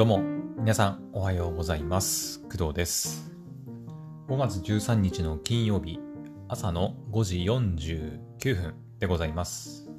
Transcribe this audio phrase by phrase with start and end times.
[0.00, 0.22] どうも、
[0.56, 2.40] 皆さんおはようございます。
[2.44, 3.30] 工藤です。
[4.28, 6.00] 5月13日の金曜日、
[6.48, 9.90] 朝の5時49分でございます。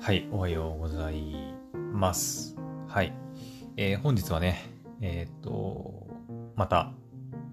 [0.00, 1.24] はい、おはようござい
[1.92, 2.54] ます。
[2.86, 3.12] はい。
[3.76, 4.70] えー本日はね、
[5.00, 6.06] えーっと、
[6.54, 6.92] また、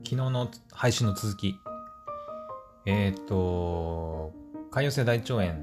[0.03, 1.55] 昨日の配信の続き、
[2.85, 4.31] えーっと、
[4.69, 5.55] 海洋性大腸炎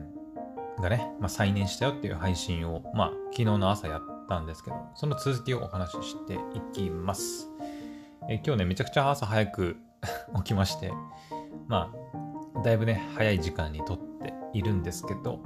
[0.81, 6.39] がね、まあ、再燃したよっていう配信を、まあ、昨日の朝やったんですけど、その続きをお話ししてい
[6.73, 7.49] きます。
[8.31, 9.77] え今日ね、めちゃくちゃ朝早く
[10.36, 10.90] 起きまして、
[11.68, 11.93] ま
[12.54, 15.40] あ、だいぶね、早い時間に撮っているんですけど、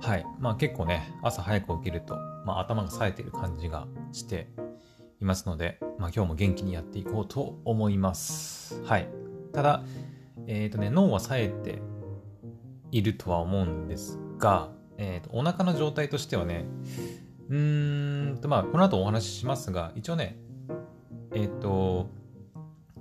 [0.00, 0.24] はい。
[0.38, 2.16] まあ結構ね、朝早く起きると、
[2.46, 4.48] まあ頭が冴えている感じがして
[5.20, 8.82] いますので、まあ今日も元気にやっていこうと思います。
[8.84, 9.08] はい。
[9.52, 9.82] ただ、
[10.46, 11.82] えっ、とね、脳は冴えて
[12.90, 16.64] いるとは思うんですが、えっ、と、お腹の状態としてはね、
[17.48, 20.38] うーんと、まあ、この後お話ししますが、一応ね、
[21.34, 22.10] えっ、と、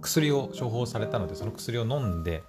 [0.01, 2.43] 薬を処方されたので、その薬を飲んで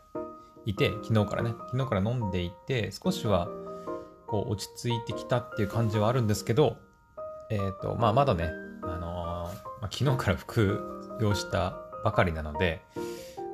[0.65, 3.49] いて、昨日からね、昨日から飲んでいて、少しは、
[4.27, 6.77] こう、落ち着いてきたっていう感じはあるんですけど、
[7.51, 8.51] えっ、と、まあ、まだね、
[8.83, 12.83] あのーまあ、昨日から服用したばかりなので、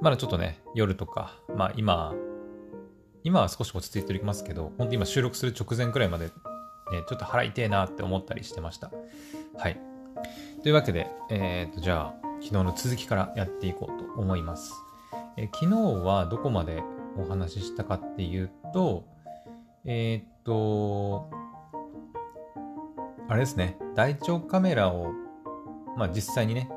[0.00, 2.14] まだちょっとね、夜とか、まあ、今、
[3.22, 6.30] 今は少し落ち着いていますけど、本当今収録する直前くらいまで、
[6.92, 8.90] ね、ちょっと腹痛えなって思ったりしてました。
[9.56, 9.80] はい。
[10.62, 14.72] というわけで、えっ、と、じゃあ、昨日の続きからやっていこうと思います。
[15.36, 16.82] え昨日はどこまで
[17.16, 19.04] お話ししたかっていうと、
[19.84, 21.30] えーっと、
[23.28, 25.12] あれですね、大腸カメラを、
[25.96, 26.68] まあ実際にね、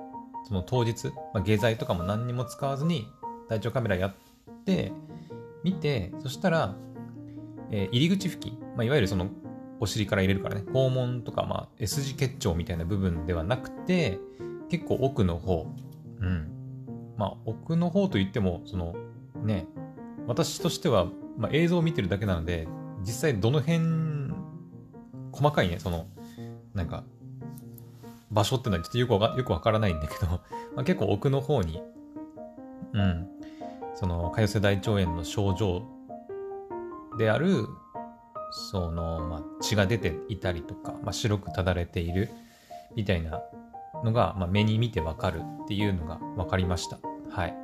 [0.48, 3.08] その当日、まあ、下剤とかも何にも使わずに
[3.50, 4.14] 大腸カメラやっ
[4.66, 4.92] て、
[5.64, 6.76] 見て、そしたら、
[7.72, 9.28] えー入り口付近、まあ、いわゆるその
[9.80, 14.20] お尻から入れるからね、肛門とか、まあ、S 字結腸みたいな部分ではなくて、
[14.70, 15.68] 結構奥の方、
[16.20, 16.52] うん。
[17.18, 18.96] まあ、奥の方といっても、その、
[19.44, 19.68] ね、
[20.28, 22.68] 私としては、まあ、映像を見てるだけなので、
[23.02, 24.34] 実際どの辺、
[25.32, 26.08] 細かいね、その、
[26.74, 27.04] なんか、
[28.32, 30.28] 場所っていうのはちょっとよくわかよくわからないんだけど、
[30.76, 31.82] まあ、結構奥の方に、
[32.94, 33.28] うん、
[33.96, 35.84] その、潰瘍性大腸炎の症状
[37.18, 37.68] である、
[38.52, 42.30] その、まあ、血が出ていたりとか、まあ、白くただれている
[42.96, 43.42] みたいな
[44.04, 47.00] のが、まあ、目に見てわかるっていうのが分かりました。
[47.30, 47.56] はい。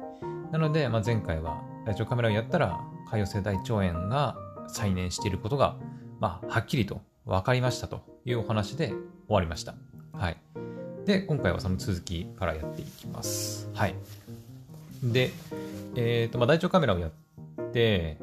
[0.51, 2.79] なので、まあ、前回は大腸カメラをやったら、
[3.11, 4.35] 潰瘍性大腸炎が
[4.67, 5.75] 再燃していることが、
[6.19, 8.97] まあ、はっきりと分かりましたというお話で終
[9.29, 9.75] わりました。
[10.13, 10.37] はい。
[11.05, 13.69] で、今回はその続きからやっていきます。
[13.73, 13.95] はい。
[15.03, 15.31] で、
[15.95, 17.11] えっ、と、まあ、大腸カメラをやっ
[17.71, 18.17] て、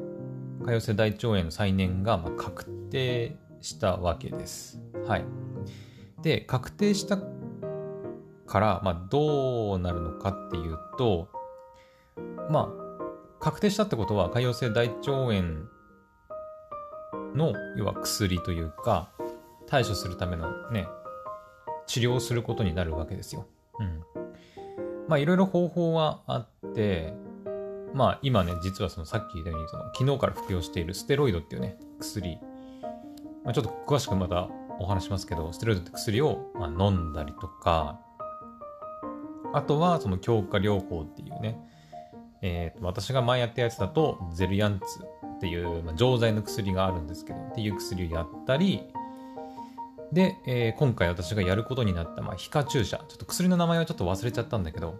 [0.61, 4.81] 潰瘍性大腸炎の再燃がま確定したわけです。
[5.05, 5.25] はい。
[6.21, 11.29] で、確定したから、まあ、どうなるのかっていうと、
[12.49, 12.81] まあ、
[13.39, 15.41] 確定したってことは、潰瘍性大腸炎
[17.35, 19.09] の、要は薬というか、
[19.67, 20.87] 対処するためのね、
[21.87, 23.47] 治療することになるわけですよ。
[23.79, 24.03] うん。
[25.07, 27.13] まあ、いろいろ方法はあって、
[27.93, 32.37] まあ今ね、実はそのさっき言ったように、その昨日から服用しているステロイドっていうね、薬。
[33.43, 37.99] まあ、ちょっと詳しくまたお話しますけど、ステロイドって薬をまあ飲んだりとか、
[39.53, 41.59] あとはその強化療法っていうね、
[42.41, 44.85] えーと私が前やったやつだと、ゼルヤンツ
[45.37, 48.83] っていう、まあ、錠剤の薬があるんですけど、っていう薬をやったり、
[50.11, 52.97] で、えー今回私がやることになった、まあ、皮下注射。
[53.07, 54.95] ちょっと薬の名前はちょっと忘れちゃったんだけど、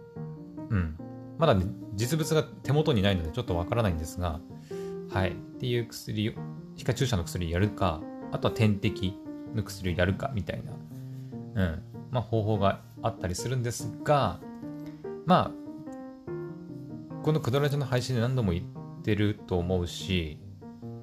[0.70, 0.98] うん。
[1.42, 1.66] まだね、
[1.96, 4.38] 実物が手元にないのでちょっとわからないんですが、
[5.10, 5.30] はい。
[5.30, 6.34] っていう薬を、
[6.76, 9.18] 皮下注射の薬やるか、あとは点滴
[9.52, 10.72] の薬をやるかみたいな、
[11.60, 11.82] うん。
[12.12, 14.38] まあ方法があったりするんですが、
[15.26, 20.38] まあ、このクドラジの配信で何度も言ってると思うし、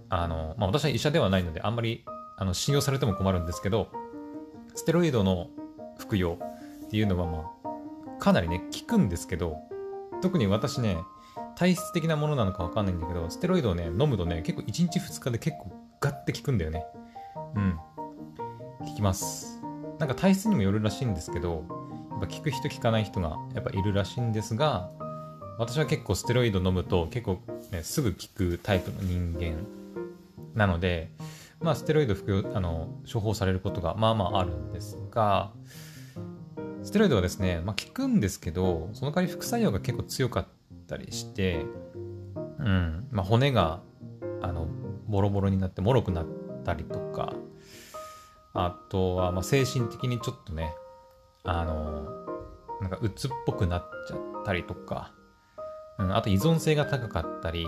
[0.07, 2.05] あの、まあ私は医者ではないのであんまり
[2.38, 3.90] あの信用されても困るんですけど、
[4.73, 5.49] ステロイドの
[5.97, 6.40] 服用
[6.85, 9.67] っていうのはまあ、かなりね、効くんですけど、
[10.21, 10.97] 特に私ね、
[11.55, 16.85] 体質的なものなのかわかんないんだけど、ステロイドをね、飲むとね、結構1日2日で結構ガッて効くんだよね。
[17.55, 17.79] うん。
[18.79, 19.61] 効きます。
[19.99, 21.66] なんか体質にもよるらしいんですけど、
[22.11, 24.89] やっぱ効く人効かない人がやっぱいるらしいんですが、
[25.57, 29.67] 私は結構ステロイド飲むと結構、ね、すぐ効くタイプの人間
[30.55, 31.11] なので、
[31.59, 35.51] まあステロイド服用、あの、処方されることがまあまああるんですが、
[36.90, 40.47] ステロイドはですね、まあ、効くんですけど、その代わり副作用が結構強かっ
[40.88, 41.64] たりして、
[42.58, 43.82] うん、まあ、骨が、
[44.41, 44.68] あの、
[45.08, 46.26] ボロボロになって、脆くなっ
[46.66, 47.36] たりとか、
[48.56, 50.74] あとは、ま、精神的にちょっとね、
[51.44, 52.08] あの、
[52.82, 55.12] なんか鬱っぽくなっちゃったりとか、
[56.00, 57.68] うん、あと依存性が高かったり、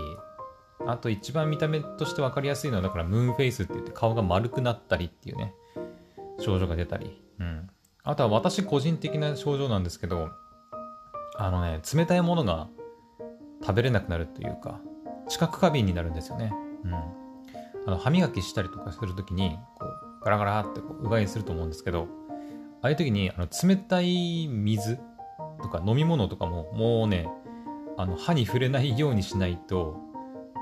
[0.84, 5.54] あと一番見た目として分かりやすいのは、だからムーンフェイスって言って顔が丸くなったりっていうね、
[6.40, 7.22] 症状が出たり。
[7.38, 7.70] うん。
[8.04, 10.30] あとは私個人的な症状なんですけど、
[11.36, 12.68] あのね、冷たいものが
[13.60, 14.80] 食べれなくなるというか、
[15.28, 16.52] 知覚過敏になるんですよね。
[16.84, 16.94] うん。
[16.94, 22.08] あの、歯磨きしたりとかするときに、こう、ガラガラってこう、うがいすると思うんですけど、
[22.82, 24.98] ああいう時に、あの、冷たい水
[25.62, 27.28] とか飲み物とかも、もうね、
[27.96, 29.96] あの、歯に触れないようにしないと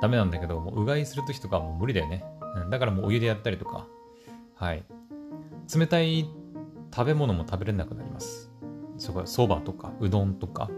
[0.02, 2.22] ダメなんだけど、もううがいする時とかはもう無理だよね。
[2.56, 3.86] うん、だからもうお湯でやったりとか、
[4.54, 4.84] はい。
[5.74, 6.28] 冷たい
[6.94, 8.50] 食べ物も食べれなくなります。
[8.98, 10.70] そこそばとかうどんとか、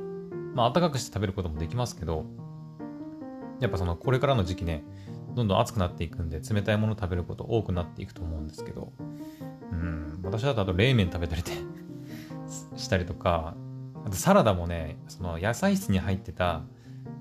[0.54, 2.26] まあ暖かくして食べることもできますけど、
[3.60, 4.84] やっぱそのこれからの時期ね、
[5.34, 8.92] どんどん暑くなっていくんで冷たいもの食べること多くなっていくと思うんですけど、
[9.72, 11.52] うん、私だとあと冷麺食べたりで
[12.76, 13.54] したりとか、
[14.04, 16.62] あとサラダもね、その野菜室に入ってた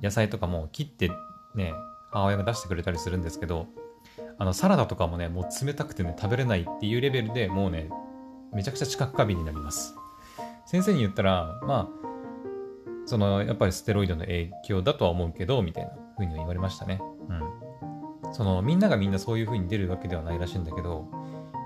[0.02, 1.10] 野菜とかも切って
[1.56, 1.74] ね、
[2.12, 3.68] 母親が出してくれたりするんですけど、
[4.38, 7.90] あのサラダとかもね、もう冷たくてね、食べれないっていうレベルでもうね、
[8.54, 9.96] めちゃくちゃ知覚過敏になります。
[10.66, 12.02] 先生に言ったら、まあ、
[13.06, 17.02] その、やっぱりステロイドの影響だとは思うけど、みたいな風には言われましたね。
[17.30, 18.34] うん。
[18.34, 21.08] その、みんながみんなそういう風に出るわけではないらしいんだけど、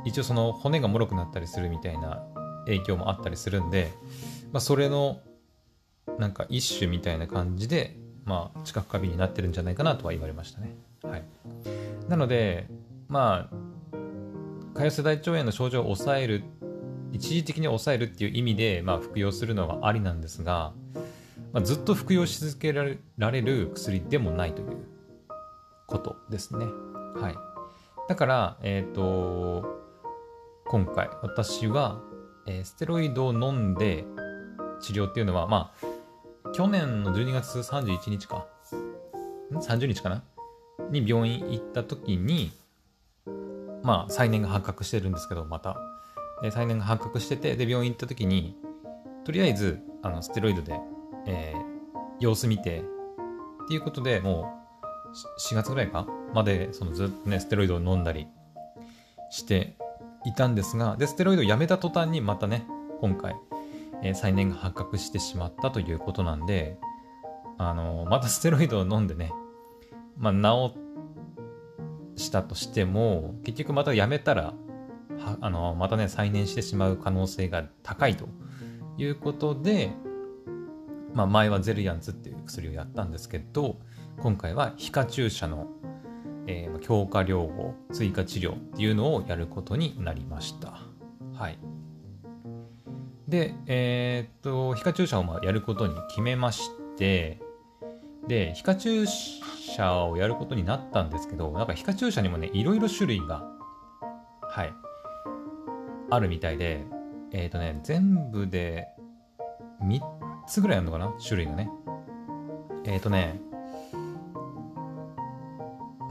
[0.06, 2.24] 一応その骨が脆くなったりするみたいな
[2.66, 3.92] 影響もあったりするんで、
[4.52, 5.20] まあ、それの、
[6.20, 10.76] なんか一種みたいな感じで、まあ、知覚過敏になってるんじゃないかなとは言われましたね。
[11.04, 11.24] はい。
[12.08, 12.68] なので、
[13.08, 13.56] まあ、
[14.76, 16.44] 潰瘍性大腸炎の症状を抑える
[17.12, 20.74] 一時的に抑えるっていう意味で、まあ、服用するのはありなんですが、
[21.54, 24.78] まあ、ずっと服用し続けられる薬でもないという
[25.88, 26.66] ことですね。
[27.16, 27.36] はい。
[28.10, 29.66] だから、えっ、ー、と、
[30.68, 32.02] 今回私は、
[32.48, 34.06] えー、ステロイドを飲んで
[34.82, 38.48] 治療っていうのは、まあ、去年の12月31日か、
[39.52, 40.24] ん ?30 日かな？
[40.90, 42.52] に病院行った時に、
[43.82, 45.78] まあ、再燃が発覚してるんですけど、また。
[46.44, 48.56] え再燃が発覚してて、で、病院行った時に、
[49.24, 50.80] とりあえず、あの、ステロイドで、
[51.26, 52.82] えー、様子見て、
[53.66, 56.08] っていうことでもう、4月ぐらいか？
[56.34, 58.28] まで、そのずっとね、ステロイドを飲んだり
[59.30, 59.76] して
[60.26, 62.68] いたんですが、で、ステロイドをやめた途端にまたね、
[63.00, 63.36] 今回、
[64.04, 66.78] えー、再燃が発覚してしまったということなんで、
[67.58, 69.32] あのー、またステロイドを飲んでね、
[70.18, 70.76] まあ、治
[72.24, 74.54] したとしても、結局またやめたら、
[75.42, 78.28] あのまたね再燃してしまう可能性が高いと
[78.98, 79.92] いうことで、
[81.14, 83.78] まあ、前はゼルヤンツっていう薬をやったんですけど
[84.20, 85.68] 今回は皮下注射の、
[86.48, 90.80] えー、強化療法追加治療っていうのをやることになりました。
[91.34, 91.58] はい。
[93.28, 97.42] でえー、っと皮下注射をまあやることに決めまして
[98.28, 103.44] で皮下注射をやることになったんですけどなんか皮下注射にもねいろいろ種類が
[104.42, 104.85] はい。
[106.10, 106.84] あるみたいで、
[107.32, 108.88] えっ、ー、とね、全部で
[109.82, 110.00] 3
[110.48, 111.14] つぐらいあるのかな？
[111.24, 111.70] 種類がね。
[112.86, 113.40] えっ、ー、とね、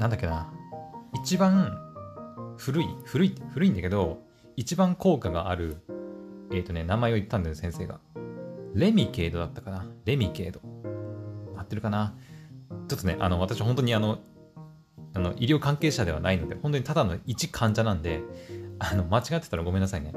[0.01, 0.53] なんだっけな？
[1.15, 1.79] 一番
[2.57, 4.23] 古い、古い、古いんだけど、
[4.57, 5.77] 一番効果がある、
[6.51, 8.01] えっ、ー、とね、名前を言ったんだよ、先生が。
[8.75, 9.87] レミケードだったかな？
[10.05, 10.61] レミケード。
[11.57, 12.15] 合ってるかな？
[12.89, 14.19] ちょっとね、あの、私本当にあの、
[15.15, 18.23] あの医療関係者ではないので、本当にただの一患者なんで、
[18.79, 20.13] あの、間違ってたらごめんなさいね。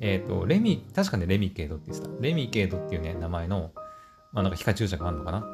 [0.00, 2.12] えっ、ー、と、レミ、確かね、レミケードって言ってた。
[2.20, 3.70] レミケードっていうね、名前の、
[4.32, 5.44] まあなんか皮下注射があるのかな？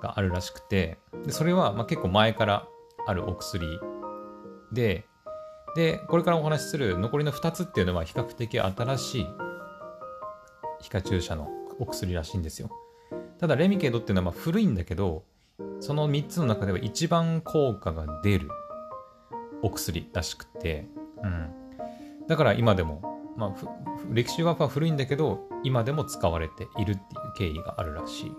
[0.00, 2.66] があるらしくて、でそれは、まあ、結構前から
[3.06, 3.80] あるお薬
[4.72, 5.06] で、
[5.74, 9.26] で、これからお話しする残りの2つっていうのは比較的新しい
[10.80, 12.70] 皮下注射のお薬らしいんですよ。
[13.38, 15.24] ただ、レミケードっていうのはま古いんだけど、
[15.80, 18.48] その3つの中では一番効果が出る
[19.62, 20.88] お薬らしくて、
[21.22, 21.67] うん。
[22.28, 23.54] だから今でも、まあ、
[24.10, 28.32] 歴史は古いんだけど、今でも使われているっていう経緯があるらしい。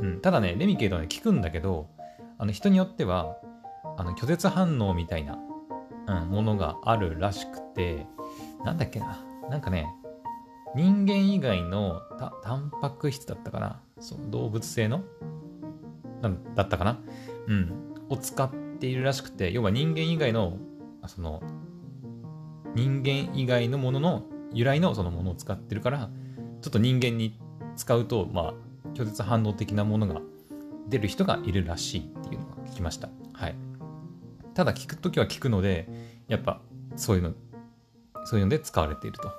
[0.00, 1.88] うん、ただね、レミケードはね、効くんだけど、
[2.38, 3.36] あの人によっては、
[3.96, 5.38] あの拒絶反応みたいな、
[6.06, 8.06] うん、ものがあるらしくて、
[8.64, 9.86] なんだっけな、なんかね、
[10.74, 15.02] 人間以外のたタンパク質だったかな、そう動物性の
[16.54, 17.00] だったかな、
[17.46, 20.58] うん、を使っているらしくて、要は人間以外の、
[21.06, 21.42] その
[22.74, 24.22] 人間以外のものの
[24.52, 26.10] 由来のそのものを使ってるから
[26.60, 27.38] ちょっと人間に
[27.76, 28.54] 使うとまあ
[28.94, 30.20] 拒絶反応的なものが
[30.88, 33.54] 出る人がいるらしいっていうのが聞きましたはい
[34.54, 35.88] ただ聞く時は聞くので
[36.28, 36.60] やっぱ
[36.96, 37.34] そういうの
[38.24, 39.30] そういうので使われていると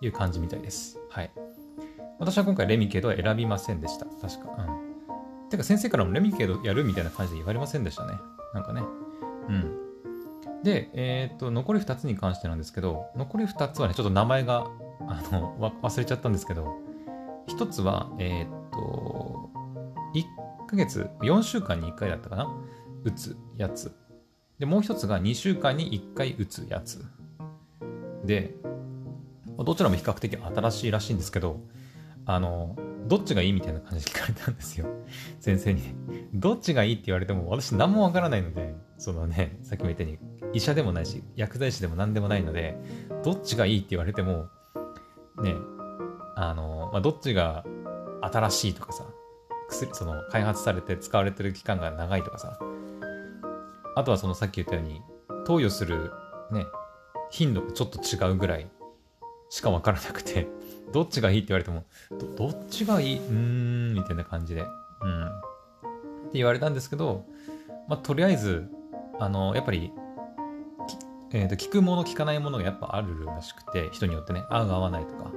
[0.00, 1.30] いう感じみたいですはい
[2.20, 4.04] 私は今回レミケードは選びませんでした。
[4.04, 4.54] 確か。
[4.58, 5.48] うん。
[5.48, 8.12] てか先生からもレミケードやるみたいな感じで言われませんでしたね。
[8.52, 8.82] なんかね。
[9.48, 9.79] うん。
[10.62, 14.66] で、えっ、と、残り2つに関してなんですけど、残り2つはね、ちょっと名前が、
[15.06, 16.74] あの、忘れちゃったんですけど、
[17.48, 19.50] 1つは、えっ、と、
[20.14, 22.48] 1ヶ月、4週間に1回だったかな
[23.04, 23.92] 打つやつ。
[24.58, 27.04] で、もう1つが2週間に1回打つやつ。
[28.24, 28.54] で、
[29.56, 31.60] どちらも比較的新しいらしいんですけど、
[32.26, 32.76] あの、
[33.06, 34.86] どっちがいいみたいな感じで聞かれたんですよ。
[35.40, 35.82] 先生に。
[36.34, 42.76] どっちがいいって言われても私何もわからないので、そのね、さっきも言ったように医者でもないし、薬剤師でも何でもないので、
[43.24, 44.48] どっちがいいって言われても、
[45.42, 45.54] ね、
[46.36, 47.64] あの、まあ、どっちが
[48.22, 49.04] 新しいとかさ、
[49.68, 52.58] 薬、その開発されて使われてる期間が長いとかさ、
[53.96, 55.02] あとはそのさっき言ったように、
[55.46, 56.10] 投与する
[56.50, 56.66] ね、
[57.30, 58.68] 頻度がちょっと違うぐらい
[59.48, 60.48] しかわからなくて
[60.92, 61.84] どっちがいいって言われても、
[62.36, 63.18] どっちがいい？
[63.18, 64.62] うーん、みたいな感じで。
[65.02, 65.26] うん。
[65.26, 65.30] っ
[66.32, 67.24] て言われたんですけど、
[67.88, 68.68] まあ、とりあえず、
[69.20, 69.92] あの、やっぱり、
[71.32, 75.30] えっ、ー、と、聞くもの、聞かないものがやっぱあるらしくて、人によってね、合う合わないとか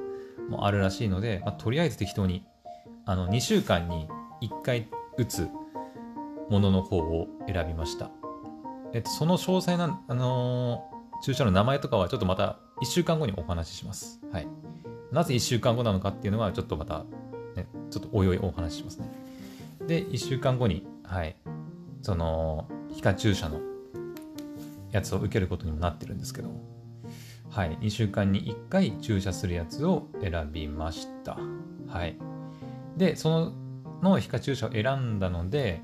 [0.50, 2.46] もあるらしいので、まあ、とりあえず適当に、
[3.06, 4.08] あの、2週間に
[4.42, 5.48] 1回打つ
[6.50, 8.10] ものの方を選びました。
[8.94, 14.20] えっ、と、その詳細な、あのー、注射の名前とかはちょっとまた1週間後にお話しします。
[14.32, 14.48] はい。
[15.12, 17.06] なぜ1週間後なのかっていうのは、ちょっとまた、
[17.56, 19.10] ね、ちょっとおいおいお話ししますね。
[19.88, 21.36] で、1週間後に、はい、
[22.02, 23.60] その、皮下注射の
[24.94, 26.52] やつを受けることにもなってるんですけど、
[27.50, 31.38] はい、2週間に1回注射するやつを選びました。
[31.88, 32.18] はい。
[32.98, 33.54] で、その、
[34.02, 35.82] の皮下注射を選んだので、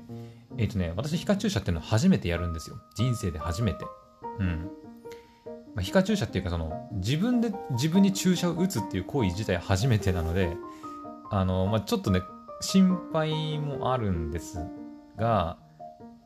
[0.56, 2.76] えっ、ー、とね、私皮下注射っていうのは初めてやるんですよ。
[2.96, 3.84] 人生で初めて。
[4.38, 4.70] うん。
[5.74, 10.56] まあ、皮下注射っていうかその自分で自分に注射を打つっていう行為自体初めてなので
[11.30, 12.22] あの、まあ、ちょっとね
[12.60, 14.58] 心配もあるんです
[15.16, 15.58] が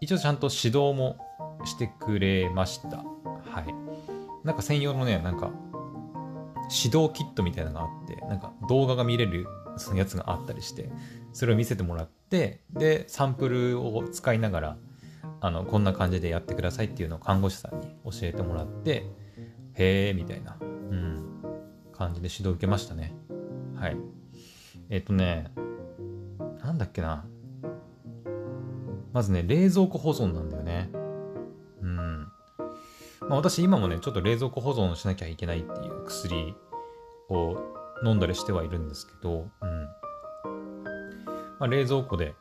[0.01, 1.19] 一応ちゃんと指導も
[1.67, 3.05] してくれましたは
[3.61, 3.75] い
[4.47, 5.51] なんか専用のねなんか
[6.71, 10.91] 指導キットみたいなのがあってなんか動画が見れるそのやつがあったりして
[11.33, 14.77] それを見せてもらってでサンプルを使いながら
[15.41, 19.05] あのこんな感じでやってくださいっていうのを看護師さんに教えてもらって
[19.75, 21.43] へえ、みたいな、うん、
[21.93, 23.15] 感じで指導受けましたね。
[23.77, 23.97] はい。
[24.89, 25.53] えっ、とね、
[26.63, 27.27] なんだっけな。
[29.13, 30.91] まずね、冷蔵庫保存なんだよね。
[33.29, 36.55] まあ私今もね、ちょっと冷蔵庫保存しなきゃいけないっていう薬
[37.31, 37.57] を
[38.05, 39.85] 飲んだりしてはいるんですけど、うん。
[41.59, 42.35] まあ、冷蔵庫で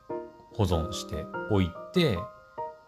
[0.53, 2.17] 保存しておいて、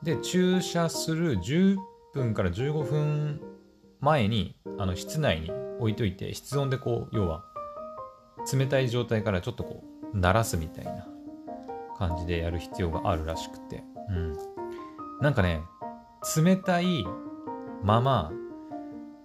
[0.04, 1.78] で、注射する10
[2.14, 3.42] 分から15分
[4.00, 7.44] 前にあの室内に置いといて室温でこう要は
[8.54, 9.84] 冷たい状態からちょっとこ
[10.14, 11.08] う慣らすみたいな
[11.98, 14.38] 感じでやる必要があるらしくて、うん、
[15.22, 15.62] なんかね
[16.38, 17.06] 冷たい
[17.86, 18.32] まま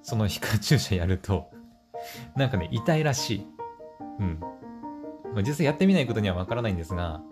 [0.03, 1.51] その皮下注射やると
[2.37, 3.47] なんかね痛いらしい
[4.19, 4.39] うん、
[5.35, 7.23] まあ、実際やってみないことにはわからないんですが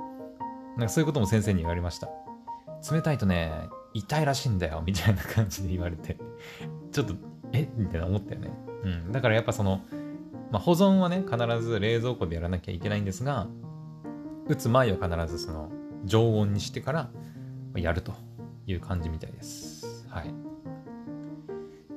[0.77, 2.09] なんかそういうことも先生に言われました
[2.93, 6.17] 冷たいとね痛いらしいんだよみたいな感じで言われて
[6.93, 7.15] ちょっと
[7.53, 7.69] え？
[7.77, 8.51] みたいな思ったよね。
[8.85, 9.13] うん。
[9.13, 9.81] だからやっぱその、
[10.51, 13.47] まあ、保存はね、必ず冷蔵庫でやらなきゃいけないんですが、
[14.47, 15.71] 打つ前は必ずその
[16.05, 17.11] 常温にしてから
[17.75, 18.13] やると
[18.67, 20.07] いう感じみたいです。
[20.09, 20.48] はい。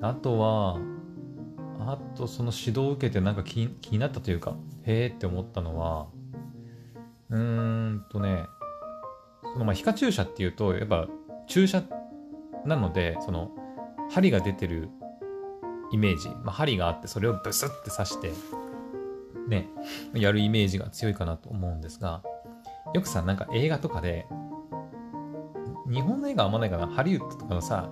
[0.02, 0.80] あとは、
[1.80, 6.08] あとその指導を受けてなんか気気になったというか、へーって思ったのは、
[7.30, 8.46] うーんとね、
[9.54, 11.08] そのまあ皮下注射っていうと、やっぱ
[11.48, 11.84] 注射
[12.66, 13.52] なので、その
[14.10, 14.90] 針が出てる
[15.92, 18.32] イメージ、まあ、針があってそれをブスって刺して
[19.48, 19.68] ね
[20.14, 22.24] やるイメージが強いかなと思うんですが
[22.94, 24.26] よくさなんか映画とかで
[25.90, 27.90] 日本の映画はあんまないかなハリウッドとかのさ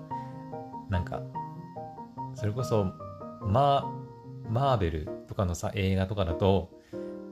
[0.89, 1.21] なんか
[2.39, 2.93] それこそ
[3.41, 3.91] マ
[4.49, 6.71] マーベルとかのさ映画とかだと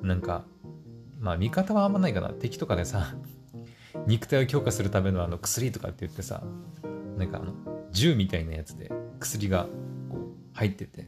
[0.02, 0.44] なんか
[1.20, 2.30] まあ味方はあんまないかな。
[2.30, 3.16] 敵とかでさ
[4.06, 6.44] 肉体を強化するためのあの薬とかって言ってさ
[7.18, 7.54] なんかあの
[7.92, 9.68] 銃みたいなやつで薬が
[10.10, 10.20] こう
[10.54, 11.08] 入ってて。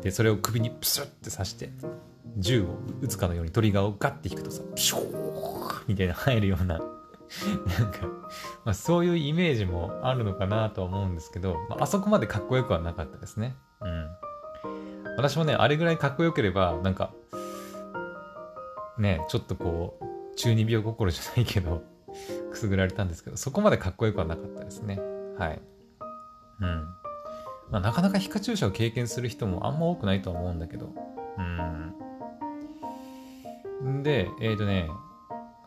[0.00, 1.70] でそれを首にプスッて刺して
[2.36, 6.82] 銃を撃つかのようにトリガーをガッて引くとさピショーみたいな入るような
[7.78, 8.06] なんか、
[8.64, 13.56] まあ、そういうイメージもあるのかなとは思うんですけど、まあ、あそこまでかっこよくはなかったですね。
[13.80, 14.08] うん。
[15.16, 17.12] 私もねあれぐらいかっこよければなんか
[18.98, 21.84] ねちょっとこう中二病心じゃないけど
[22.50, 25.00] くすぐられたんですけどそこまでかっこよくはなかったですね。
[25.38, 25.62] はい。
[26.60, 26.84] うん。
[27.70, 30.92] まあ、なかなか皮下注射を経験する人もあんま多くないとは思うんだけど、
[33.82, 34.02] うん。
[34.02, 34.88] で、えっ、ー、とね、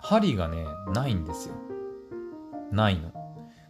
[0.07, 1.55] 針がね、ないんですよ。
[2.71, 3.11] ないの。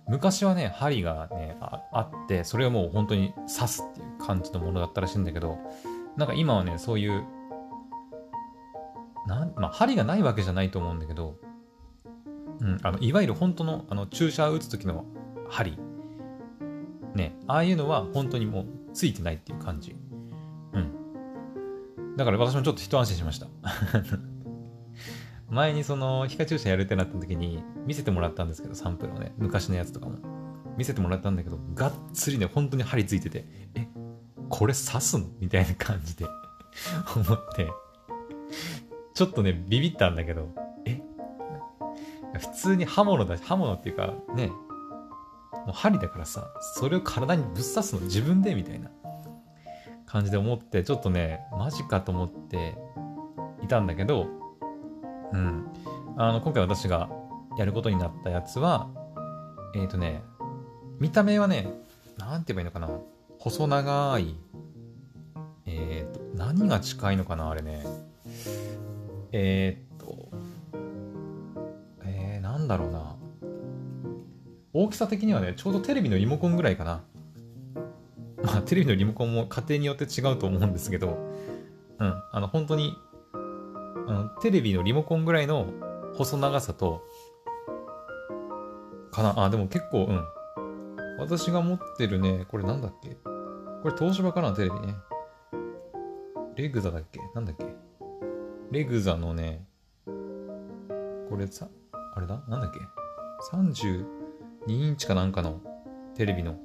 [0.08, 5.58] 昔はね、針がねあ、あって、それをもう本当に刺すっていう感じのものだったらしいんだけど、
[6.16, 7.26] なんか今はね、そういう、
[9.26, 11.38] なん、まあ、針がないわけじゃないと思うんだけど、
[12.62, 15.06] うん、あの、いわゆる本当の、あの、注射を打つ時の
[15.50, 15.80] 針。
[17.16, 19.96] ね、ああいうのは本当にもうついてないっていう感じ。
[20.74, 22.16] うん。
[22.16, 23.48] だから私もちょっと一安心しました。
[25.50, 30.18] 前にその皮下注射やるってなった時に見せてもらったんですけど、サンプルをね、昔のやつとかも。
[30.78, 33.88] 見せてもらったんだけど、がっつりね、本当に針ついてて、え、
[34.48, 35.26] これ刺すの？
[35.40, 36.26] みたいな感じで
[37.16, 37.68] 思って、
[39.16, 40.50] ちょっとね、ビビったんだけど、
[40.86, 41.02] え？
[42.38, 48.02] 普通に刃物だし、刃物っていうかね、もう針だからさ、それを体にぶっ刺すの？
[48.02, 48.54] 自分で？
[48.54, 48.92] みたいな。
[50.06, 52.78] 感じで思って、ちょっとね、マジかと思って
[53.62, 54.28] いたんだけど、
[55.34, 55.66] うん。
[56.18, 57.10] あの、今回私が
[57.58, 58.90] やることになったやつは、
[59.76, 60.24] えっ、ー、とね、
[61.00, 61.70] 見た目はね、
[62.18, 62.90] なんて言えばいいのかな。
[63.40, 64.36] 細長い、
[65.66, 67.84] えっ、ー、と、何が近いのかな、あれね。
[69.32, 70.30] えっ、ー、と、
[72.04, 73.16] えー、なんだろうな。
[74.74, 77.04] 大きさ的にはね、ちょうどテレビのリモコンぐらいかな。
[78.44, 81.18] まあ、テレビのリモコンも家庭によって違うと思うんですけど、
[82.00, 82.96] うん、あの、本当に
[84.08, 85.68] あのテレビのリモコンぐらいの
[86.16, 87.04] 細長さと、
[89.12, 89.44] かな。
[89.44, 90.24] あ、でも結構、うん。
[91.20, 93.10] 私が持ってるね、これなんだっけ？
[93.16, 94.96] これ東芝かな、テレビね。
[96.56, 97.20] レグザだっけ？
[97.34, 97.66] なんだっけ？
[98.72, 99.66] レグザのね、
[100.06, 101.68] これさ、
[102.16, 102.44] あれだ？
[102.48, 102.80] なんだっけ
[103.56, 104.06] ?32
[104.68, 105.62] インチかなんかの
[106.16, 106.56] テレビの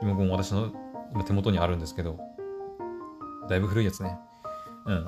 [0.00, 0.72] リモコン私の
[1.12, 2.18] 今手元にあるんですけど、
[3.48, 4.16] だいぶ古いやつね。
[4.86, 5.06] うん。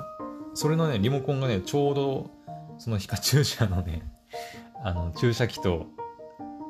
[0.54, 2.30] それのね、リモコンがね、ちょうど、
[2.78, 4.02] その皮下注射のね、
[4.82, 5.86] あの、注射器と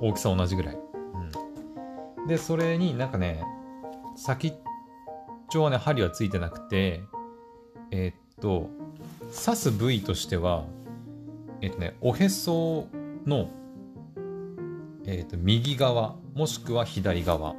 [0.00, 0.78] 大きさ同じぐらい。
[2.18, 2.26] うん。
[2.26, 3.44] で、それになんかね、
[4.16, 4.54] 先っ
[5.50, 7.02] ちょはね、針はついてなくて、
[7.90, 8.70] えー、っと、
[9.44, 10.64] 刺す部位としては、
[11.60, 12.86] え、っとね、おへそ
[13.26, 13.50] の、
[15.06, 17.54] えー、っと、右側、もしくは左側っ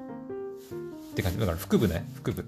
[1.15, 1.39] て感じ。
[1.39, 2.45] だから腹部ね、腹部。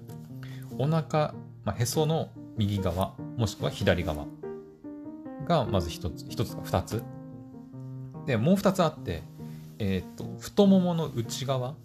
[0.78, 1.34] お腹、
[1.66, 4.26] まあ、へその右側、もしくは左側
[5.48, 7.04] がまず一つ、一つか二つ。
[8.26, 9.24] で、もう二つあって、
[9.80, 11.76] えっ、と、太ももの内側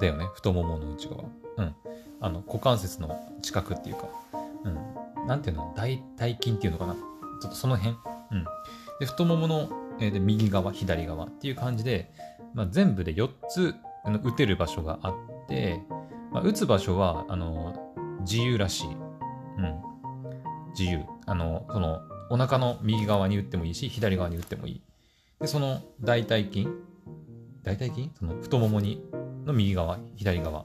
[0.00, 1.24] だよね、太ももの内側。
[1.58, 1.74] うん。
[2.20, 4.08] あの、股関節の近くっていうか、
[4.64, 4.68] う
[5.24, 5.26] ん。
[5.26, 7.96] なんていうの大、大筋っていうのかなちょっとその辺。
[8.32, 8.44] うん。
[8.98, 12.10] で、太ももの、えー、で右側、左側っていう感じで、
[12.54, 13.74] まあ、全部で4つ
[14.22, 15.14] 打てる場所があっ
[15.48, 15.80] て、
[16.32, 17.89] まあ、打つ場所は、あの、
[18.20, 18.86] 自由らしい。
[18.88, 19.82] うん。
[20.78, 21.04] 自由。
[21.26, 24.82] あの、その、お腹の右側に打ってもいいし、左側に打ってもいい。
[25.40, 26.68] で、その大腿筋
[27.62, 29.04] 大腿筋その太ももに、
[29.44, 30.64] の右側、左側。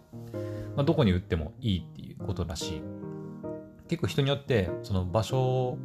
[0.75, 2.81] まあ、どこに打ってもいいっていうことらしい。
[3.87, 5.77] 結構人によって、その場所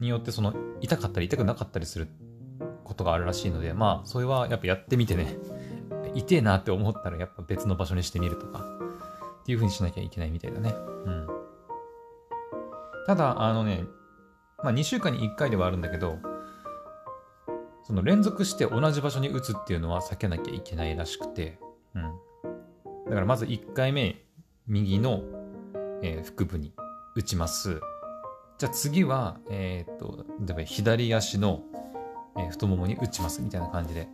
[0.00, 2.08] によって、その痛かったり痛くなかったりする
[2.84, 5.36] ことがあるらしいので、まあ、それはやっぱやってみてね、
[6.14, 8.64] 痛えなって思ったらやっぱ別の場所にしてみるとか、
[9.42, 10.72] っていう風にしなきゃいけないみたいだね。
[11.04, 11.26] うん。
[13.06, 13.84] ただ、あのね、
[14.62, 16.18] まあ2週間に1回ではあるんだけど、
[17.82, 21.58] その連続して同じ場所に打つっていうのは避けなきゃいけないらしくて、
[21.96, 22.02] うん。
[23.06, 24.24] だからまず1回目、
[24.68, 25.22] 右の、
[26.02, 26.72] えー、腹部に
[27.16, 27.80] 打ちます。
[28.58, 31.62] じゃあ次は、えー、っと、例えば左足の、
[32.38, 34.06] えー、太ももに打ちますみたいな感じで、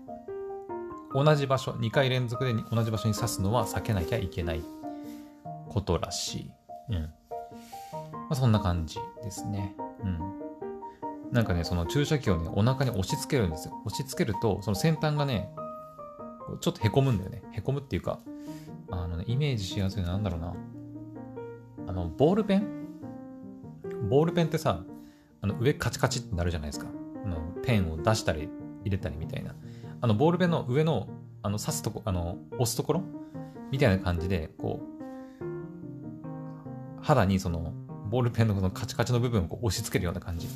[1.12, 4.62] 同じ場所、2回連続で同じ場所に刺すのは避けなきゃいけない
[5.68, 6.50] ことらしい。
[6.90, 7.02] うん。
[7.02, 7.10] ま
[8.30, 9.74] あ、そんな感じですね。
[10.02, 10.18] うん。
[11.32, 13.74] なんかね、その注射器をね、お腹に押し付けるんですよ。
[13.84, 15.50] 押し付けると、その先端がね、
[16.60, 17.42] ちょっとへこむんだよね。
[17.52, 18.20] へこむっていうか、
[18.90, 20.54] あのね、イメージしやすいのはなんだろうな。
[21.88, 22.66] あの、ボールペン？
[24.08, 24.82] ボールペンってさ、
[25.42, 26.86] あの上カチカチってなるじゃないですか。
[27.24, 28.48] あのペンを出したり
[28.84, 29.54] 入れたりみたいな。
[30.00, 31.08] あの、ボールペンの上の、
[31.42, 33.02] あの、刺すとこ、あの、押すところ？
[33.70, 34.97] みたいな感じで、こう、
[37.02, 37.72] 肌にその
[38.10, 40.48] ボールペンのこのカチカチの部分をこう押し付けるような感じ。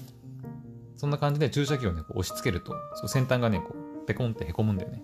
[0.96, 5.02] そんな感じで注射器をね、こう押し付けると、その先端がね、こう、ペコンってへこむんだよね。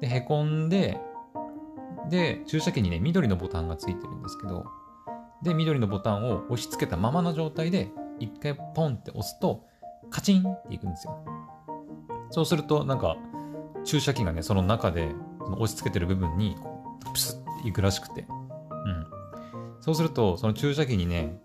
[0.00, 0.98] で、へこんで、
[2.08, 4.66] で、注射器にね、緑のボタンがついてるんですけど、
[5.42, 9.64] で、緑のボタンを押し付けたままの状態で、一回ポンって押すと、
[10.10, 11.24] カチンっていくんですよ。
[12.30, 13.16] そうすると、なんか、
[13.84, 15.10] 注射器がね、その中で、
[15.40, 16.56] その押し付けてる部分に、
[17.12, 18.26] プスッていくらしくて、
[18.86, 19.11] うん
[19.82, 21.36] そうすると、その注射器にね、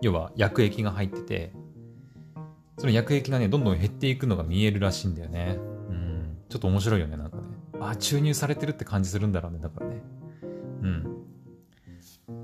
[0.00, 1.52] 要は薬液が入ってて、
[2.78, 5.58] その薬液がね、どんどん減っていくのが見えるらしいんだよね。
[5.90, 6.38] うん。
[6.48, 7.42] ちょっと面白いよね、なんかね。
[7.80, 10.02] あ、注入されてるって感じするんだろうね、だからね。
[10.82, 11.24] うん。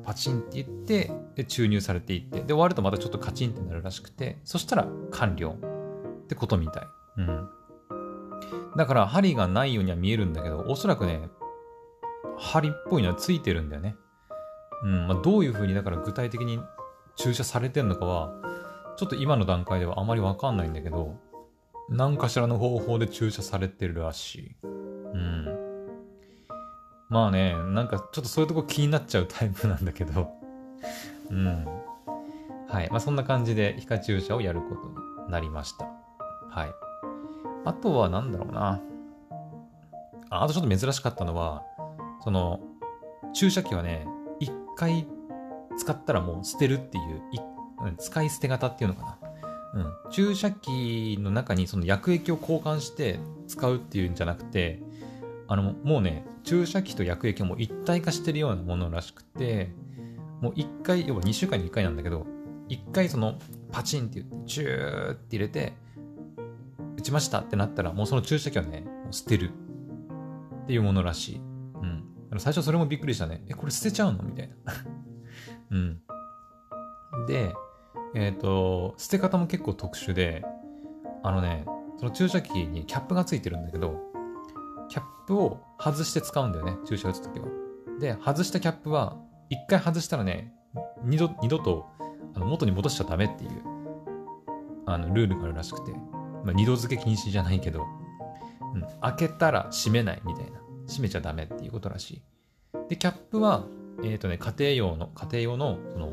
[0.03, 5.57] パチンって言って、で、注入されていって、で、終わるとまたちょっとカチンってなるらしくて、そしたら完了
[6.25, 6.83] ってことみたい。
[7.19, 7.49] うん。
[8.77, 11.31] だから、針がないようには見えるんだけど、おそらくね、
[12.37, 13.97] 針っぽいのはついてるんだよね。
[14.85, 15.09] うん。
[15.09, 16.61] まあ、どういう風に、だから具体的に
[17.17, 18.33] 注射されてんのかは、
[18.97, 21.17] ちょっと今の段階ではあまりわかんないんだけど、
[21.89, 24.57] 何かしらの方法で注射されてるらしい。
[24.63, 24.67] う
[25.19, 25.65] ん。
[27.09, 30.31] まあね、なんかちょっとそういうとこ気になっちゃうタイプなんだけど、
[31.31, 31.67] うん。
[32.69, 32.91] はい。
[32.91, 34.89] まあそんな感じで皮下注射をやること
[35.27, 35.87] になりました。
[36.51, 36.75] はい。
[37.65, 38.81] あとは何だろうな。
[40.31, 41.63] ああとちょっと珍しかったのは、
[42.23, 42.61] その、
[43.35, 44.07] 注射器はね、
[44.75, 45.07] 回
[45.79, 47.23] 使ったらもう捨てるっていう、
[47.99, 49.19] 使い捨て型っていうのか
[49.75, 49.81] な。
[49.83, 50.11] うん。
[50.11, 54.81] 注射器の中にその薬液を交換して使うっていうんじゃなくて、
[55.49, 59.73] あの、もうね、注射器と薬液もう一体化してるようなものらしくて、
[60.41, 62.27] もう一回、要は2週間に1回なんだけど、
[62.69, 63.39] 一回その
[63.73, 65.75] パチンって言って、チューって入れて、
[66.97, 69.51] 打ちましたってなったら、もうその注射器はね、捨てる
[70.63, 71.41] っていうものらしい。
[72.41, 73.43] 最初それもびっくりしたね。
[73.49, 74.23] え、これ捨てちゃうの？
[74.23, 74.55] みたいな。
[75.71, 77.27] うん。
[77.27, 77.55] で、
[78.15, 80.45] えっ、ー、と、捨て方も結構特殊で、
[81.23, 81.65] あのね、
[81.99, 84.01] その注射器にキャップがついてるんだけど、
[84.89, 87.47] キャップを外して使うんだよね、注射打つときは。
[87.99, 89.17] で、外したキャップは、
[89.49, 90.53] 一回外したらね、
[91.03, 91.87] 二度、二度と
[92.35, 93.51] あの元に戻しちゃダメっていう、
[94.87, 97.85] あの、ルールがあるらしくて、まあ、二度付け禁止じゃないけど、
[98.75, 100.64] うん、開けたら閉めないみたいな。
[100.87, 102.23] 閉めちゃダメっていうことらしい。
[102.89, 103.65] で、キャップは、
[104.03, 106.13] えっ、ー、とね、家庭用の、家庭用の、その、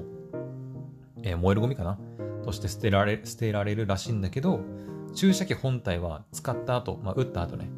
[1.24, 1.98] えー、燃えるゴミかな？
[2.44, 4.62] として捨てられ、捨てられるらしいんだけど、
[5.16, 7.70] 注射器本体は使った後、まあ、打った後ね、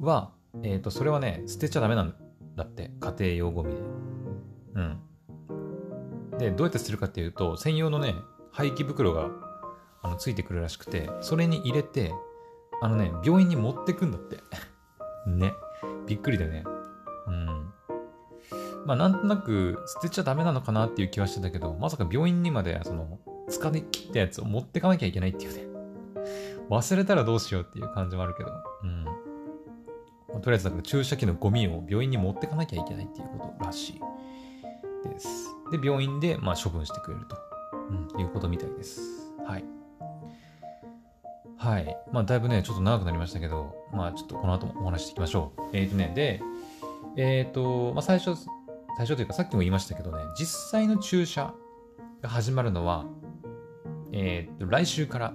[0.00, 0.32] は、
[0.62, 2.14] えっ、ー、と、それはね、捨てちゃダメなん
[2.56, 3.80] だって、家庭用ゴミで。
[4.74, 4.98] うん。
[6.38, 8.14] で、どうやって捨てるかっていうと、専用のね、
[8.50, 9.28] 廃棄袋が、
[10.02, 12.12] あの、ついてくるらしくて、それに入れて、
[12.80, 14.38] あのね、病院に持ってくんだって。
[15.26, 15.54] ね。
[16.06, 16.64] びっくりだよね。
[17.26, 17.46] うん。
[18.86, 25.64] まあ、なんとなく捨てちゃダメなのかなっていう気はしてたけど、まさか病院にまで、その、疲れ切ったやつを持ってかなきゃいけないっていうね。
[26.70, 28.50] 忘れたらどうしようっていう感じもあるけど。
[28.82, 29.04] うん。
[30.34, 35.54] まとりあえずだから注射器のゴミを病院に持ってかなきゃいけないっていうことらしいです。
[35.70, 37.36] で、病院でまあ処分してくれると、
[38.16, 39.00] うん、いうことみたいです。
[39.46, 39.64] はい。
[41.56, 41.96] はい。
[42.12, 45.62] まあ、だいぶね、ちょっと長くなりましたけど、まあ、ちょっとこの後もお話していきましょう。
[45.72, 46.42] えっ、ー、とね、で、
[47.16, 48.34] えっ、ー、と、まあ、最初、
[48.96, 51.54] 最初というかさっきも言いましたけどね、実際の注射
[52.22, 53.06] が始まるのは、
[54.12, 55.34] えっ、ー、と、来週から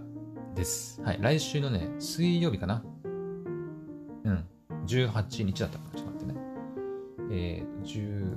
[0.56, 1.02] です。
[1.04, 1.18] はい。
[1.22, 2.84] 来週のね、水曜日かな。
[3.04, 4.46] うん。
[4.86, 6.00] 18日だったかな。
[6.00, 6.40] ちょっと待ってね。
[7.32, 8.34] えー、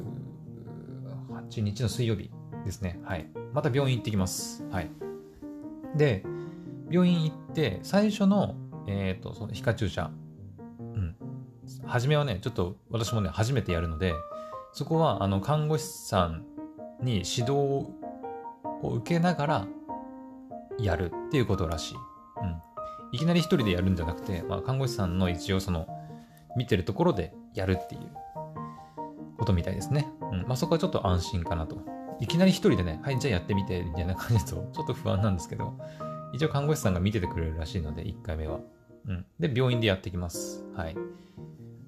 [1.49, 2.31] 18日の水曜日
[2.64, 3.01] ですね。
[3.05, 3.29] はい。
[3.53, 4.64] また病院行ってきます。
[4.71, 4.90] はい。
[5.97, 6.25] で、
[6.92, 8.55] 病院行って、最初の、
[8.87, 10.11] えっ、ー、と、その皮下注射。
[10.78, 11.16] うん。
[11.87, 14.14] 初めはね、ちょっと私もね、初めてやるので、
[14.72, 16.44] そこは、あの、看護師さん
[17.00, 17.90] に指導を
[18.83, 19.66] 受けながら
[20.78, 21.94] やるっていうことらしい。
[22.42, 22.62] うん。
[23.12, 25.87] いきなり一人でやるんじゃなくて、まあ、看護師さんの一応その、
[26.57, 28.11] 見てるところでやるっていう
[29.38, 30.11] ことみたいですね。
[30.31, 30.42] うん。
[30.42, 31.78] まあ、そこはちょっと安心かなと。
[32.20, 35.76] いきなり一人でね、はい、じゃあやってみて、みたいな感じだと、ちょっと不安なんですけど、
[36.33, 38.61] 一応看護師さんが見ててくれるらしいので、1回目は。
[39.07, 39.27] うん。
[39.38, 40.64] で、病院でやってきます。
[40.75, 40.97] はい。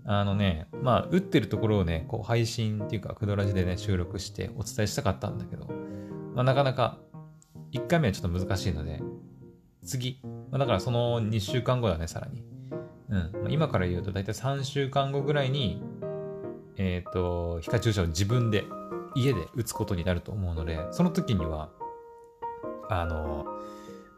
[0.05, 5.67] あのね、まあ、打ってるところをね、こう、配信っていうか、クドラジでね、収録してお伝えしたかったんだけど、
[6.35, 6.99] まあ、なかなか、
[7.73, 9.01] 1回目はちょっと難しいので、
[9.83, 12.43] 次、まあ、だからその2週間後だね、さらに。
[13.09, 13.51] うんま。
[13.51, 15.83] 今から言うと大体3週間後ぐらいに、
[16.77, 18.65] えっ、ー、と、皮下注射を自分で
[19.15, 21.71] 家で打つことになると思うので、その時には、
[22.89, 23.47] あの、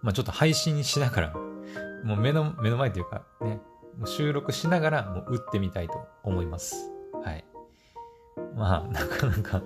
[0.03, 1.35] まあ、ちょっと配信しながら、
[2.05, 3.61] もう目の、目の前というかね、
[3.99, 6.91] もう収録しながらもう打ってみたいと思います。
[7.25, 7.45] はい。
[8.55, 9.63] まあ、なかなか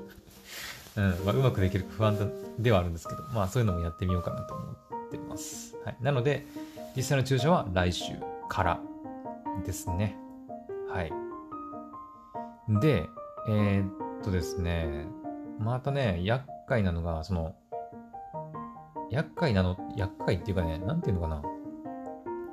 [0.96, 5.76] うん、まあ、うまくできるか不安ではあるんですけど、まあそういうのもやってみようかなと思ってます。
[5.84, 5.96] はい。
[6.00, 6.46] なので、
[6.96, 8.14] 実際の注射は来週
[8.48, 8.80] から
[9.64, 10.16] ですね。
[10.88, 11.12] はい。
[12.80, 13.08] で、
[13.48, 13.88] えー、
[14.20, 15.06] っとですね、
[15.58, 17.54] またね、厄介なのが、その、
[19.10, 21.42] 厄介なの、厄介っていうかね、なんていうのかな。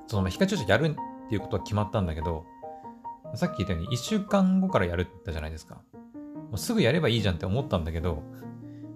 [0.08, 2.46] その、皮下注射やるっていうことは決まったんだけど、
[3.36, 5.82] さっき言ったように1週間後からやるって言ったじゃないですか。
[6.34, 8.24] もうすぐやればいいじゃんって思ったんだけど、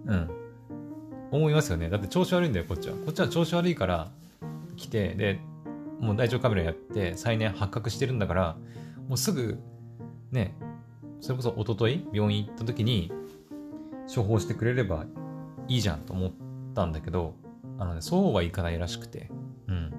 [0.06, 0.30] うん。
[1.32, 1.90] 思いますよね。
[1.90, 2.96] だって調子悪いんだよ、こっちは。
[2.96, 4.12] こっちは調子悪いから
[4.76, 5.40] 来て、で、
[6.00, 8.58] もう大腸カメラやって再燃発覚してるんだから、
[9.08, 9.60] もうすぐ、
[10.32, 10.56] ね、
[11.20, 13.12] それこそ一昨日病院行った時に
[14.14, 15.06] 処方してくれれば
[15.68, 16.32] いいじゃんと思っ
[16.74, 17.36] たんだけど、
[17.82, 19.32] あのね、そうはいかないらしくて。
[19.68, 19.92] うん。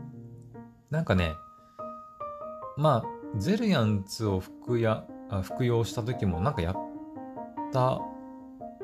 [0.91, 1.35] なんかね、
[2.77, 5.05] まあ、ゼルヤンツを服や
[5.43, 6.77] 服用した時もなんかやっ
[7.73, 8.01] た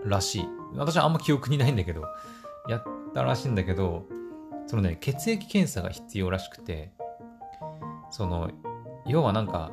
[0.05, 0.49] らしい。
[0.75, 2.03] 私はあんま記憶にないんだけど、
[2.69, 2.85] やっ
[3.15, 4.05] たらしいんだけど、
[4.67, 6.91] そのね、血液検査が必要らしくて、
[8.11, 8.51] その、
[9.07, 9.71] 要はなんか、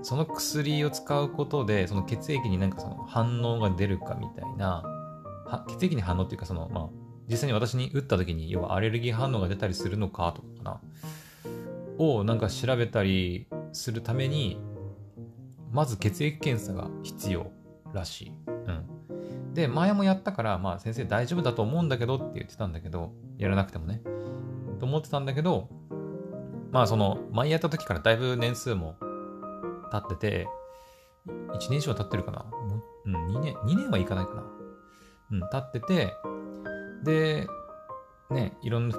[0.00, 4.82] その薬を使うことで、その血液になんかその反応が出るかみたいな、
[5.68, 10.80] 血液に反応っていうかその、まあ、実際に私に打った時に、要はアレルギー反応が出たりするのかとかかな、
[11.98, 14.58] をなんか調べたりするために、
[15.72, 17.50] まず血液検査が必要
[17.92, 18.32] らしい。
[18.48, 19.54] うん。
[19.54, 24.02] で、前もやったから、まあ先生大丈夫だと思うんだけどって言ってたんだけど、やらなくてもね。
[24.78, 25.68] と思ってたんだけど、
[26.70, 28.96] まあその、前やった時からだいぶ年数も
[29.90, 30.48] 経ってて、
[31.26, 32.46] 1年以上経ってるかな
[33.06, 34.44] うん、2年、2年はいかないかな
[35.32, 36.14] うん、経ってて、
[37.04, 37.46] で、
[38.30, 38.98] ね、いろんな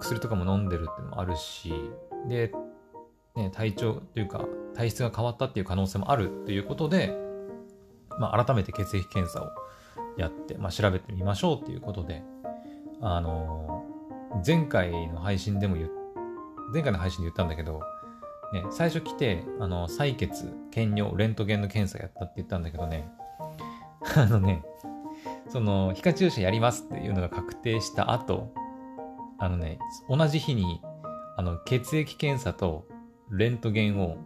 [0.00, 1.72] 薬とかも飲んでるってのもあるし、
[2.28, 2.52] で、
[3.34, 7.16] ね、体調というか、体質が変わったっていう可能性もあるということで、
[8.18, 9.50] まあ、改めて血液検査を
[10.16, 12.22] やって、まあ、調べてみましょうっていうことで、
[13.00, 15.90] あのー、前回の配信でも言
[16.72, 17.80] 前回の配信で言ったんだけど、
[18.52, 23.08] ね、最初来て、あの、採血、検尿、レントゲンの検査やったって言ったんだけどね、
[24.16, 24.64] あのね、
[25.48, 28.52] その、皮下注射やりますっていうのが確定した後、
[29.38, 29.78] あのね、
[30.08, 30.80] 同じ日に、
[31.36, 32.86] あの、血液検査と
[33.30, 34.16] レントゲンを、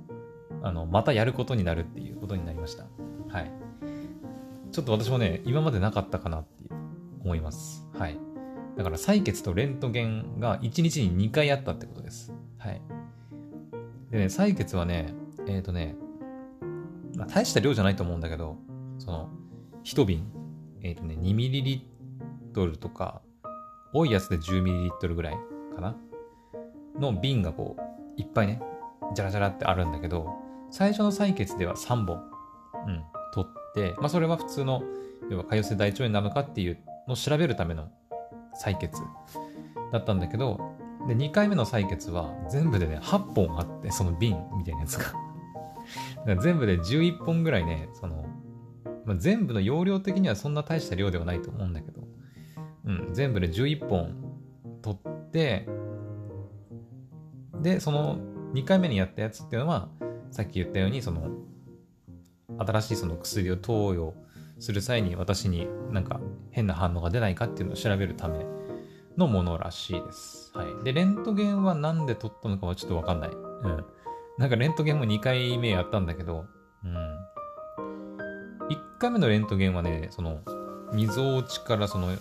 [0.63, 2.85] あの、またやることになるっていうことになりました。
[3.29, 3.51] はい。
[4.73, 6.75] ちょっと私もね、今までなかったかなって
[7.25, 7.87] 思います。
[7.99, 8.19] はい。
[8.77, 12.33] だから採血とレントゲンが1日に2回あったってことです。
[12.59, 12.81] はい。
[14.11, 15.13] でね、採血はね、
[15.47, 15.97] えっ、ー、とね、
[17.17, 18.57] まあ、大した量じゃないと思うんだけど、
[18.99, 19.29] その、
[19.85, 20.31] 1瓶、
[20.83, 23.23] えっ、ー、とね、2ml とか、
[23.93, 25.35] 多いやつで 10ml ぐらい
[25.75, 25.97] かな？
[26.99, 28.61] の瓶がこう、いっぱいね、
[29.15, 30.35] じゃらじゃらってあるんだけど、
[30.71, 32.23] 最初の採血では3本、
[32.87, 33.03] うん、
[33.35, 34.83] 取って、まあそれは普通の、
[35.31, 37.89] 要は潰瘍性大腸炎なのかっていうのを調べるための
[38.63, 39.01] 採血
[39.93, 40.61] だったんだけど、
[41.09, 45.15] で、2回目の採血は全部でね、8本あって、その瓶みたいなやつが。
[46.43, 48.25] 全部で11本ぐらいね、その、
[49.05, 52.03] まあ、全部の容量的にはそんな大した量ではないと思うんだけど、
[52.85, 54.15] うん、全部で11本
[54.83, 55.67] 取って、
[57.61, 58.19] で、その
[58.55, 59.89] 2回目にやったやつっていうのは、
[60.31, 61.31] さっき言ったように、その、
[62.59, 64.15] 新しいその薬を投与
[64.59, 68.45] する際に私になんか変な反応が出ないかっていうのを調べるため
[69.17, 70.53] のものらしいです。
[70.55, 70.85] はい。
[70.85, 73.31] で、レントゲンはなんで撮ったのかはちょっとわかんない。
[73.31, 73.85] うん。
[74.39, 76.47] なんかレントゲンも2回目やったんだけど、
[76.85, 77.20] うん。
[78.71, 80.41] 1回目のレントゲンはね、その、
[80.93, 82.19] みぞおちからその、えっ、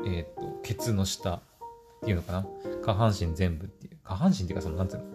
[0.00, 1.40] ー、と、ケツの下っ
[2.04, 2.46] ていうのかな？
[2.82, 3.98] 下半身全部っていう。
[4.02, 5.06] 下半身っていうかその、なんていうの？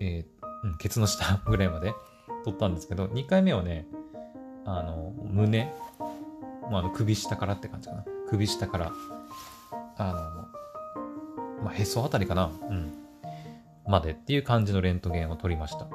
[0.00, 1.92] えー、うん、ケツの下 ぐらいまで
[2.44, 3.86] 撮ったんですけど、2回目はね、
[4.64, 5.74] あの、胸、
[6.70, 8.04] まあ、首下からって感じかな？
[8.28, 8.92] 首下から
[9.96, 10.48] あ
[11.58, 12.50] の、まあ、へそあたりかな？
[12.70, 12.92] うん。
[13.88, 15.88] までっていう感じのレントゲンを撮りました。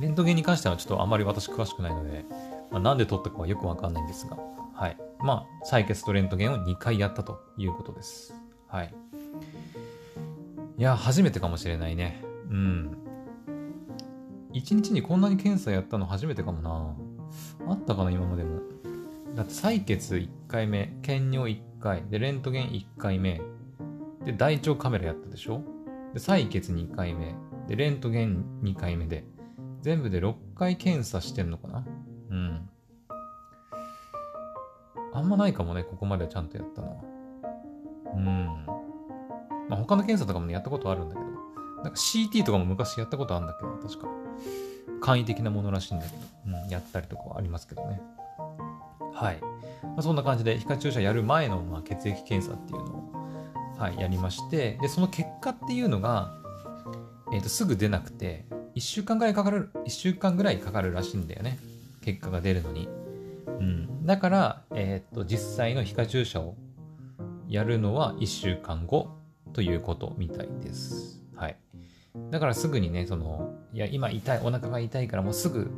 [0.00, 2.24] レントゲンに関してはちょっとあまり私詳しくないので、
[2.70, 4.36] まあ、なんで撮ったかはよくわかんないんですが、
[4.74, 4.96] はい。
[5.20, 8.34] まあ、採血とレントゲンを2回やったということです。
[8.68, 8.94] はい。
[10.78, 12.22] いや、初めてかもしれないね。
[12.50, 12.96] うん。
[14.52, 16.96] 1日にこんなに検査やったの初めてかもな。
[17.68, 18.60] あったかな、今までも。
[19.34, 23.40] だって採血1回目、検尿1回、で、レントゲン1回目、
[24.24, 25.62] で、大腸カメラやったでしょ？
[26.14, 27.34] で、採血2回目、
[27.68, 29.24] で、レントゲン2回目で、
[29.82, 31.84] 全部で6回検査してんのかな？
[35.16, 36.96] あんまないかもね、ここまではちゃんとやったのは。
[38.14, 38.66] うん。
[39.68, 41.26] まあ、他の検査とかもね、やったことあるんだけど、
[41.82, 44.08] なんか CT とかも昔やったことあるんだけど、確か。
[45.00, 48.00] 簡易的なものらしいんだけど、うん、やったりとかはありますけどね。
[49.14, 49.38] はい。
[49.82, 53.12] まあ、そんな感じで皮下注射やる前のまあ血液検査っていうのを、
[53.78, 56.34] はい、やりまして、で、その結果っていうのが、
[57.32, 61.58] えっ、ー、と、すぐ出なくて、1週間ぐらいかかる、1週間ぐらいかかるらしいんだよね。
[62.04, 62.86] 結果が出るのに。
[63.60, 64.06] うん。
[64.06, 66.56] だから、えっ、と、実際の皮下注射を
[67.48, 69.08] やるのは1週間後
[69.52, 71.22] ということみたいです。
[71.34, 71.56] はい。
[72.30, 75.70] だからすぐにね、その、いや、今痛い、お腹が痛いからもうすぐ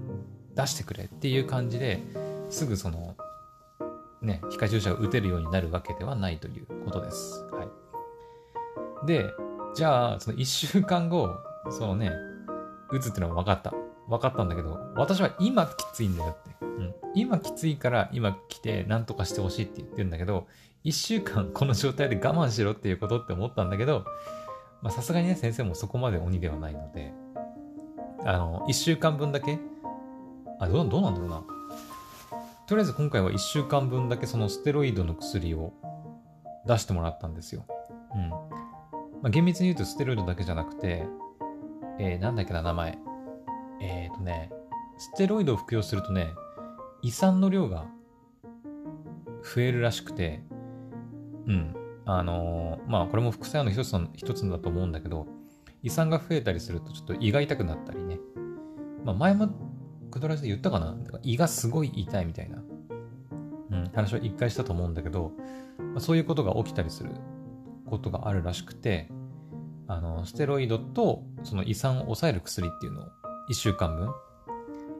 [0.55, 2.01] 出してくれっていう感じで、
[2.49, 3.17] すぐその、
[4.23, 7.45] ね、皮下注射を打てるようになるわけではないということです。
[7.53, 9.07] はい。
[9.07, 9.31] で、
[9.75, 11.31] じゃあ、その1週間後、
[11.71, 12.13] そのね、
[12.91, 13.75] 打つっていうのは分かった。
[14.09, 16.51] 分かったんだけど、私は今きついんだよって。
[16.65, 16.95] うん。
[17.15, 20.47] 今きついから今来て何とかしてほしいって言ってるんだけど、
[20.85, 24.05] 1週間この状態で我慢しろっていうことって思ったんだけど、
[24.83, 27.13] まさすがにね、先生もそこまで鬼ではないので、
[28.25, 29.59] あの、1週間分だけ、
[30.61, 31.43] あ、どうどうなんだろうな。
[32.67, 35.73] とりあえず今回は1週間分だけそのステロイドの薬を
[36.67, 37.65] 出してもらったんですよ。
[38.15, 38.29] うん。
[38.29, 38.39] ま
[39.25, 41.07] あ、厳密に言うとステロイドだけじゃなくて、
[41.99, 42.99] えー、なんだっけな、名前。
[43.81, 44.51] えっ、ー、とね、
[44.99, 46.35] ステロイドを服用するとね、
[47.03, 47.87] 胃酸の量が
[49.43, 50.43] 増えるらしくて、
[51.47, 51.75] うん。
[52.05, 55.27] あのー、まあ、これも副作用の一つの一つだと思うんだけど、
[55.83, 58.19] 胃酸が増えたりするとちょっと胃が痛くなったりね。
[59.05, 59.51] まあ、前も
[60.11, 60.97] クドラジで言ったかな？
[61.23, 62.63] 胃がすごい痛いみたいな、
[63.71, 65.33] うん、話を一回したと思うんだけど、
[65.79, 67.11] まあ、そういうことが起きたりする
[67.87, 69.11] ことがあるらしくて、
[69.87, 73.05] あの、ステロイドとその胃酸を抑える薬っていうのを
[73.51, 74.13] 1週間分、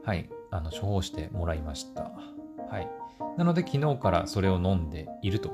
[0.03, 2.11] はい、あの、処方してもらいました。
[2.69, 2.89] はい。
[3.37, 5.51] なので昨日からそれを飲んでいると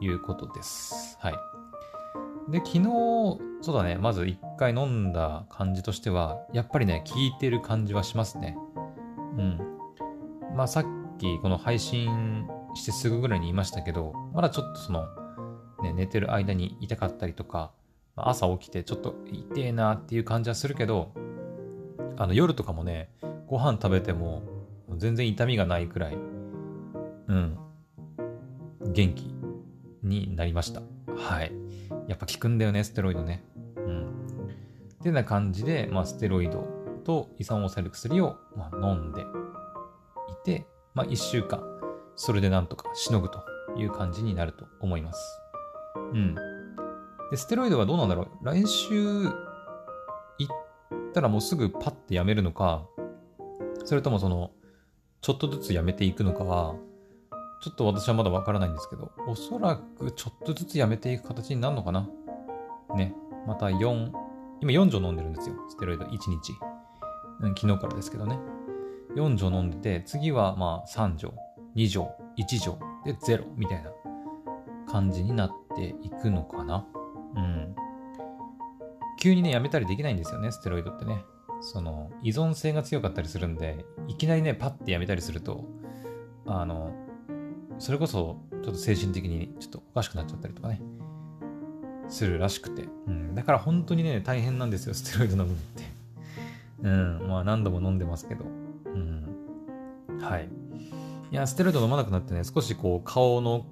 [0.00, 1.16] いうことです。
[1.20, 1.34] はい。
[2.50, 2.82] で、昨日、
[3.60, 8.56] そうだね、まず一回飲んだ感じとしては、やっぱりね、効いてる感じはしますね。
[9.36, 9.58] うん。
[10.56, 10.86] まあさっ
[11.18, 15.04] きこの配信してすぐぐらいに言いましたけど、まだちょっとその、
[15.82, 17.72] ね、寝てる間に痛かったりとか、
[18.16, 21.12] 朝起きてちょっと痛えなっていう感じはするけど、
[22.20, 23.10] あの夜とかもね、
[23.46, 24.42] ご飯食べても
[24.96, 26.18] 全然痛みがないくらい、う
[27.32, 27.58] ん、
[28.92, 29.32] 元気
[30.02, 30.82] になりました。
[31.16, 31.52] はい。
[32.08, 33.44] やっぱ効くんだよね、ステロイドね。
[33.76, 34.26] うん。
[35.00, 36.66] ってな感じで、まあ、ステロイド
[37.04, 39.24] と胃酸を抑える薬を、まあ、飲んでい
[40.44, 41.62] て、まあ、1週間、
[42.16, 43.44] それでなんとかしのぐと
[43.76, 45.20] いう感じになると思います。
[46.12, 46.34] うん。
[47.30, 49.28] で、ステロイドはどうなんだろう来週
[51.18, 52.86] ったらもうすぐパッてやめるのか、
[53.84, 54.52] それともその、
[55.20, 56.76] ちょっとずつやめていくのかは、
[57.60, 62.08] ちょっと私はまだわからないんですけど、おそらくちょっとずつやめていく形になるのかな
[62.94, 63.14] ね。
[63.46, 64.12] また4、
[64.60, 65.56] 今4錠飲んでるんですよ。
[65.68, 66.52] ステロイド1日。
[67.40, 68.38] うん、昨日からですけどね。
[69.16, 71.34] 4錠飲んでて、次はまあ3錠、
[71.74, 73.90] 2錠、1錠で0みたいな
[74.86, 76.86] 感じになっていくのかな。
[77.34, 77.74] うん。
[79.18, 81.24] 急にね、やめたりできないんですよね、ステロイドってね。
[81.60, 85.64] その、依存性が強かったりするんで、いきなりね、パッてやめたりすると、
[86.46, 86.92] あの、
[87.78, 90.80] それこそ、ちょっと精神的にちょっとおかしくなっちゃったりとかね、
[92.08, 92.88] するらしくて。
[93.06, 93.34] うん。
[93.34, 95.82] だから本当にね、大変なんですよ、ステロイド飲むって。
[96.82, 97.28] うん。
[97.28, 98.44] まあ何度も飲んでますけど。
[98.86, 100.18] うん。
[100.20, 100.48] はい。
[101.30, 103.66] いや、ステロイド飲まなくなってね、少しこう、顔の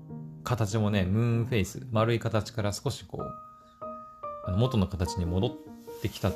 [0.44, 3.45] 形もね、ムーンフェイス、丸い形から少しこう、
[4.56, 5.50] 元の形に戻っ
[6.02, 6.32] てきた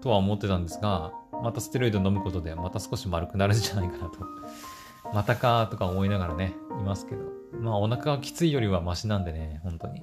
[0.00, 4.18] とは思ってたんですが、またステロイド飲むことでまた少し丸くなるんじゃないかなと。
[5.12, 7.24] またかとか思いながらね、いますけど。
[7.60, 10.02] まあお腹がきついよりはマシなんでね、本当に。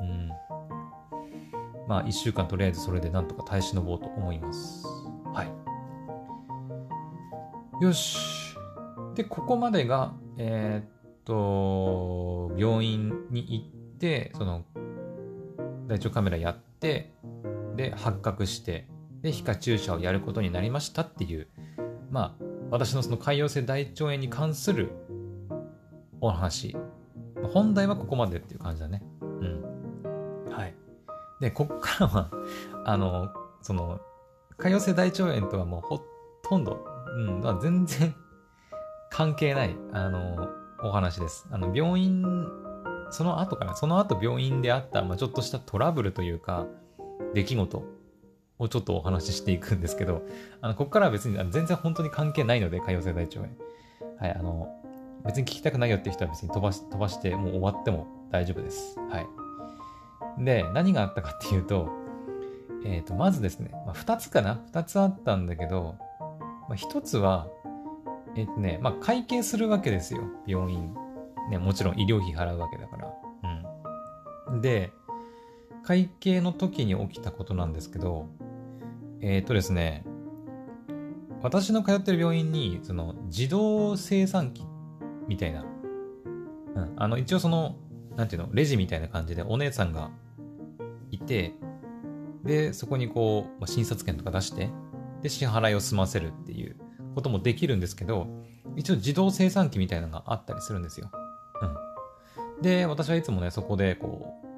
[0.00, 0.28] うん。
[1.86, 4.86] まあ一週間とりあえずそれでなんとか耐え忍ぼうと思います。
[5.32, 5.68] はい。
[7.84, 8.56] よし。
[9.14, 10.90] で、ここまでが、えー、っ
[11.24, 14.64] と、病院に行って、その
[15.88, 17.12] 大腸カメラやって、
[17.76, 18.86] で、発覚して、
[19.22, 21.48] で、皮下注射をやることになりましたっていう、
[22.10, 24.90] まあ、私のその潰瘍性大腸炎に関する
[26.20, 26.76] お話。
[27.52, 29.02] 本題はここまでっていう感じだね。
[29.20, 30.50] うん。
[30.50, 30.74] はい。
[31.40, 32.30] で、こっからは、
[32.84, 33.30] あの、
[33.62, 34.00] その、
[34.58, 36.00] 潰瘍性大腸炎とはもうほ
[36.42, 36.84] とんど、
[37.16, 38.14] うん、まあ、全然
[39.10, 40.48] 関係ない、あの、
[40.82, 41.46] お話です。
[41.50, 42.22] あの、病院
[43.10, 46.66] その後かな、その後病院であった、まあ、ちょっとしたトラブルというか、
[47.34, 47.84] 出来事
[48.58, 50.22] をちょっとお話ししていくんですけど、
[50.60, 53.48] あの、ここからは別に全然本当に関係ないので、潰瘍性大腸炎。
[54.18, 54.68] はい、あの、
[55.24, 58.98] 別に聞きたくないよって人は別に飛ばし、飛ばしてもう終わっても大丈夫です。
[59.10, 60.44] はい。
[60.44, 61.88] で、何があったかっていうと、
[62.84, 65.96] えっ、ー、と、まずですね、まあ、2つかな？2つあったんだけど、
[66.68, 67.48] まあ、1つは、
[68.36, 70.94] えっ、とね、まあ、会計するわけですよ、病院
[71.50, 73.14] ね、もちろん医療費払うわけだから。
[74.50, 74.60] うん。
[74.60, 74.92] で、
[75.82, 78.26] 会計の時に起きたことなんですけど、
[79.20, 80.04] えっ、とですね、
[81.42, 84.64] 私の通ってる病院に、その、自動生産機
[85.28, 85.64] みたいな、
[86.74, 87.76] うん、あの、一応その、
[88.16, 90.10] なんていうの、レジみたいな感じでお姉さんが
[91.10, 91.54] いて、
[92.44, 94.70] で、そこにこう、まあ、診察券とか出して、
[95.22, 96.76] で、支払いを済ませるっていう
[97.14, 98.26] こともできるんですけど、
[98.76, 101.10] 一応自動生産機みたいなのがあったりするんですよ。
[101.62, 102.62] うん。
[102.62, 104.48] で、私はいつもね、そこで、こう、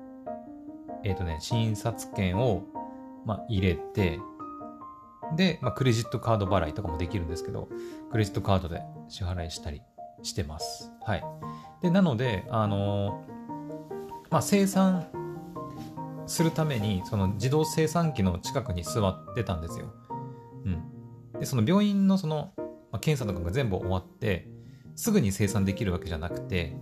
[1.04, 2.64] えっ、ー、とね、診察券を、
[3.24, 4.20] まあ、入れて、
[5.36, 7.68] で、まあ、クレジットカード払いとかもできるんですけど、
[8.10, 9.82] クレジットカードで支払いしたり
[10.22, 10.90] してます。
[11.04, 11.24] はい。
[11.82, 13.30] で、なので、あのー、
[14.30, 15.08] まあ、生産
[16.26, 19.92] するために、その自動生産機の近くに座ってたんですよ。
[20.64, 21.38] うん。
[21.38, 24.48] で、その病院のその、まあ、検査とかが全部終わって、
[24.96, 26.76] すぐに生産できるわけじゃなくて、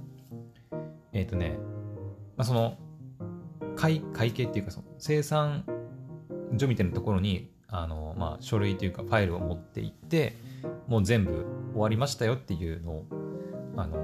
[1.13, 1.59] えっ、ー、とね、
[2.37, 2.79] まあ、その、
[3.79, 5.65] 会会計っていうかその生産
[6.59, 10.37] 所みたいなところにあの、まあ、書類というかファイルを持って行って
[10.89, 13.07] もう全部終わりましたよっていうのを
[13.77, 13.97] あの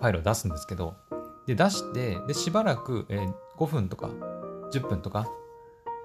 [0.00, 0.96] ファイルを出すんですけど
[1.46, 4.08] で出してでしばらく、えー、5分とか
[4.72, 5.30] 10分とか、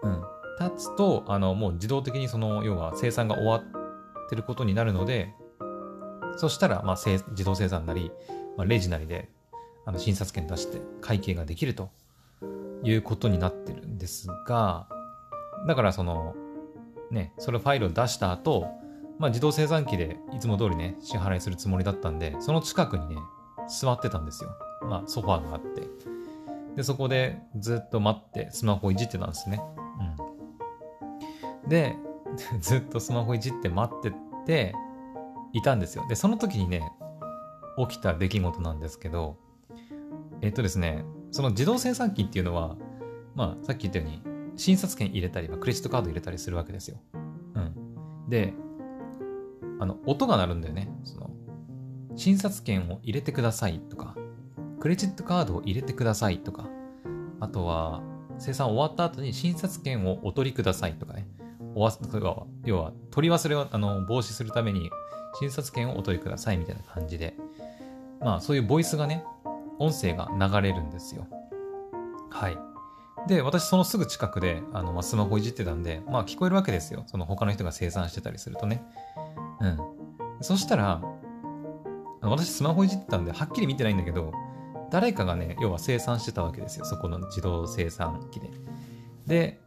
[0.04, 0.24] うん、
[0.60, 5.34] 経つとあのもう自動的にその要は生産が終わってることになるので
[6.38, 6.98] そしたら、まあ、
[7.32, 8.12] 自動生産なり、
[8.58, 9.30] まあ、レジなりで
[9.86, 11.90] あの診察券出して会計ができると
[12.84, 14.88] いうことになってるんですが、
[15.68, 16.36] だからその、
[17.12, 18.68] ね、それファイルを出した後、
[19.20, 23.16] まあ自動生産機でいつも通りね、支払いするつもりだったんで、その近くにね、
[23.68, 24.50] 座ってたんですよ。
[24.82, 25.88] まあソファーがあって。
[26.76, 29.62] で、そこでずっと待ってスマホいじってたんですね。
[31.64, 31.70] うん。
[31.70, 31.96] で、
[32.60, 34.12] ずっとスマホいじって待って
[34.46, 34.76] て
[35.56, 36.06] いたんですよ。
[36.08, 36.92] で、その時にね、
[37.90, 39.38] 起きた出来事なんですけど、
[40.42, 42.76] えっとですね、その自動生産機っていうのは、
[43.36, 44.22] まあ、さっき言ったように、
[44.58, 46.98] 診察券入れたり、まあ、クレジットカード入れたりするわけですよ。
[47.56, 48.30] うん。
[48.30, 48.54] で、
[49.80, 50.90] あの、音が鳴るんだよね。
[51.04, 51.30] その、
[52.16, 54.16] 診察券を入れてくださいとか、
[54.80, 56.70] クレジットカードを入れてくださいとか、
[57.40, 58.02] あとは、
[58.38, 61.28] 生産終わった後に診察券をお取りくださいとかね。
[61.74, 61.92] おわ
[62.64, 64.90] 要は、取り忘れをあの防止するために、
[65.40, 67.36] 診察券をお取りくださいみたいな感じで、
[68.20, 69.24] まあそういうボイスがね、
[69.80, 71.28] 音声が流れるんですよ。
[72.30, 72.58] はい。
[73.28, 77.04] で、私そのすぐ近くで、あの、まあ、スマホいじってたんで、まあ聞こえるわけですよ。
[77.08, 78.84] その他の人が生産してたりするとね。
[79.62, 79.80] うん。
[80.42, 81.02] そしたら、
[82.22, 84.32] 私スマホいじってたんで、はっきり見てないんだけど、
[84.92, 86.86] 誰かがね、要は生産してたわけですよ。
[86.86, 88.52] そこの自動生産機で。
[89.26, 89.62] で、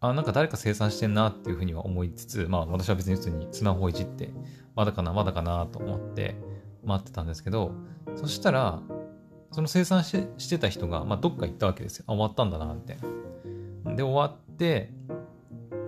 [0.00, 4.30] あ、なんか誰か生産してんなっていうふうには思いつつ、まあ私は別に普通にスマホいじって、
[4.74, 6.36] まだかな、まだかなと思って
[6.84, 7.72] 待ってたんですけど、
[8.16, 8.80] そしたら、
[9.50, 12.04] その生産ししてた人が、まあ、どっか行ったわけですよ。
[12.08, 12.98] あ、終わったんだな、みたい
[13.84, 13.94] な。
[13.94, 14.92] で、終わって、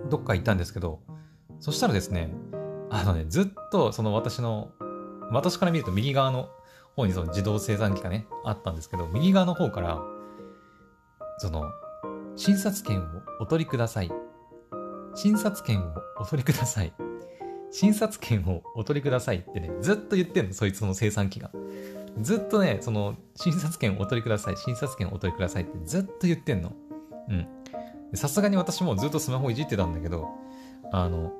[0.09, 1.01] どっか行ったんですけど、
[1.59, 2.31] そしたらですね、
[2.89, 4.71] あのね、ずっとその私の、
[5.31, 6.49] 私から見ると右側の
[6.95, 10.01] 方にその自動生産機がね、あったんですけど、右側の方から、
[11.39, 11.69] その、
[12.37, 13.03] 診察券を
[13.39, 14.11] お取りください。
[15.15, 16.93] 診察券をお取りください。
[17.71, 21.49] 診察券をお取りくださいってね、ずっと言ってんの、そいつの生産機が。
[22.21, 26.73] ずっとね、その、診察券をお取りください、診察券をお取りくださいってずっと言ってんの。
[27.27, 27.47] うん。
[28.13, 30.27] さすがに私もずっとスマホいじってたんだけど、
[30.91, 31.33] あの、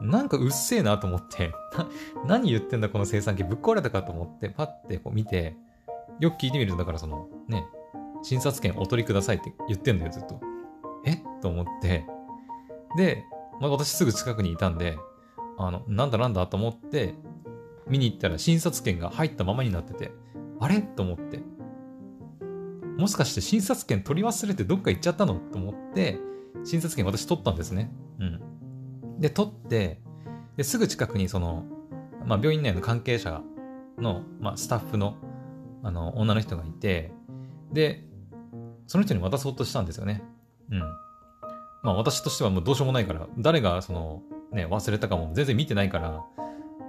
[0.00, 1.52] なんかうっせえなと思って
[2.26, 5.56] 何言ってんだこの生産機ぶっ壊れたかと思って、パッてこう見て、
[6.18, 7.64] よく聞いてみると、だからその、ね、
[8.22, 10.40] 診察券お取りくださいって言ってんのよ、ずっと。
[11.04, 11.22] え？
[11.40, 12.04] と思って。
[12.96, 13.24] で、
[13.60, 14.98] まあ、私すぐ近くにいたんで、
[15.58, 17.14] あの、なんだなんだと思って、
[17.86, 20.12] 見に行ったら診察券が入ったままになってて、
[20.60, 20.82] あれ？
[20.82, 21.40] と思って。
[22.98, 25.34] もしかして診察券取り忘れてどっか行っちゃったの？
[25.34, 26.18] と思って、
[26.64, 27.92] 診察券私取ったんですね。
[28.18, 29.20] うん。
[29.20, 30.00] で、取って、
[30.56, 31.64] で、すぐ近くにその、
[32.26, 33.40] まあ、病院内の関係者
[33.96, 35.16] の、まあ、スタッフの、
[35.82, 37.12] あの、女の人がいて、
[37.72, 38.04] で、
[38.88, 40.24] その人に渡そうとしたんですよね。
[40.72, 40.80] うん。
[41.82, 46.24] まあ、私としてはもうどうしようもないから、誰がその、ね、忘れたかも全然見てないから、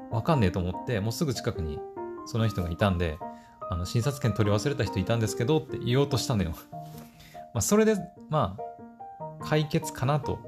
[0.10, 1.78] わかんねえと思って、もうすぐ近くに
[2.26, 3.20] その人がいたんで、
[3.70, 6.54] あの、診察券取り忘れた人いたんですけどって言おうとしたのよ。
[7.54, 7.98] まあ、それで、
[8.30, 8.58] ま
[9.20, 10.40] あ、解決かなと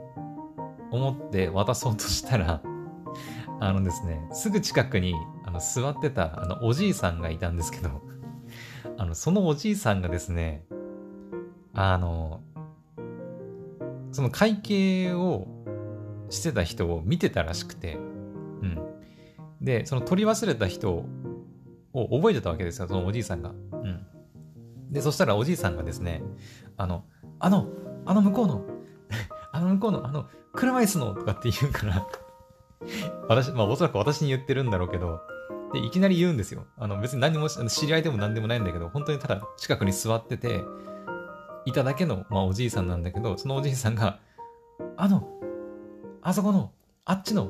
[0.89, 2.61] 思って渡そうとしたら、
[3.59, 8.01] あのですね、すぐ近くにあの座ってたあのおじいさんがいたんですけど、
[8.97, 10.63] あの、そのおじいさんがですね、
[11.74, 12.41] あの、
[14.11, 15.47] その会計を
[16.30, 18.80] してた人を見てたらしくて、うん。
[19.61, 21.05] で、その取り忘れた人を
[21.93, 23.49] 覚えてたわけですよ、そのおじいさんが。
[23.49, 24.05] うん。
[24.91, 26.22] で、そしたらおじいさんがですね、
[26.78, 27.05] あの、
[27.39, 27.67] あの、
[28.05, 28.65] あの向こうの、
[29.51, 32.07] あの向こうの、あの、車椅子のとかって言うから
[33.30, 35.22] 私、まあおそらく私に言ってるんだろうけど、
[35.74, 36.65] で、いきなり言うんですよ。
[36.78, 40.61] あの、別に何も、知り合いでも何でもないんだけど、本当にただ近くに座ってて、
[41.66, 44.20] いただけの、まあおじいさんなんだけど、そのおじいさんが、
[44.97, 45.28] あの、
[46.22, 46.72] あそこの、
[47.05, 47.49] あっちの、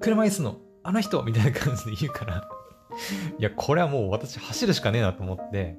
[0.00, 2.48] 車椅子の、あの人みたいな感じで言うから
[3.38, 5.78] いや、これはもう私走るしかねえなと思って、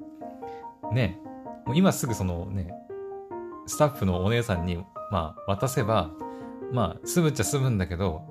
[0.91, 1.19] ね、
[1.65, 2.73] もう今すぐそのね、
[3.65, 4.77] スタッフのお姉さんに、
[5.11, 6.11] まあ、渡せば、
[6.71, 8.23] まあ、済むっちゃ済むんだけど、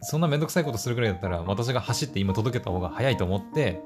[0.00, 3.82] そんなめんどくさいことするぐらいだったら、私が走って今届けた方が早いと思って、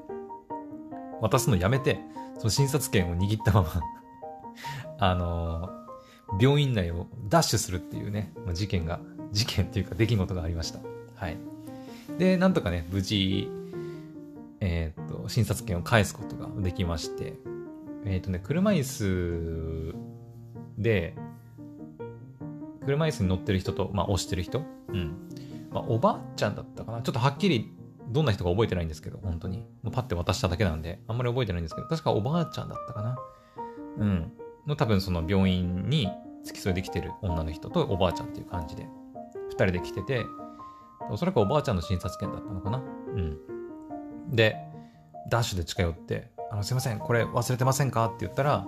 [1.21, 1.99] 渡すのやめて、
[2.37, 3.98] その診察券を握ったまま
[4.99, 5.69] あの、
[6.39, 8.99] 病院内をダッシュするっていうね、事件が、
[9.31, 10.79] 事件っていうか出来事がありました。
[11.15, 11.37] はい。
[12.17, 13.49] で、なんとかね、無事、
[14.59, 17.33] えっ、と、診察券を返すことができまして、
[18.05, 19.95] えっ、とね、車椅子
[20.77, 21.15] で、
[22.85, 25.29] 車椅子に乗ってる人と、まあ、押してる人、うん。
[25.71, 27.01] まあ、おばあちゃんだったかな？
[27.03, 27.71] ちょっとはっきり
[28.07, 29.59] どんな人か覚えてないんですけど、本当に。
[29.83, 33.17] もうパッて渡しただけなんで、あんまり覚えてないんですけど、確かおばあちゃんだったかな？
[33.99, 34.31] うん。
[34.67, 36.09] の多分その病院に
[36.43, 38.87] 付き添いできてる女の人とおばあちゃんっていう感じで、
[39.49, 40.25] 二人で来てて、
[41.09, 42.77] おそらくおばあちゃんの診察券だったのかな。
[42.77, 42.81] う
[43.17, 43.37] ん。
[44.31, 44.55] で、
[45.29, 48.05] ダッシュで近寄って、あの、すいません、これ忘れてませんか？
[48.05, 48.65] って言ったら、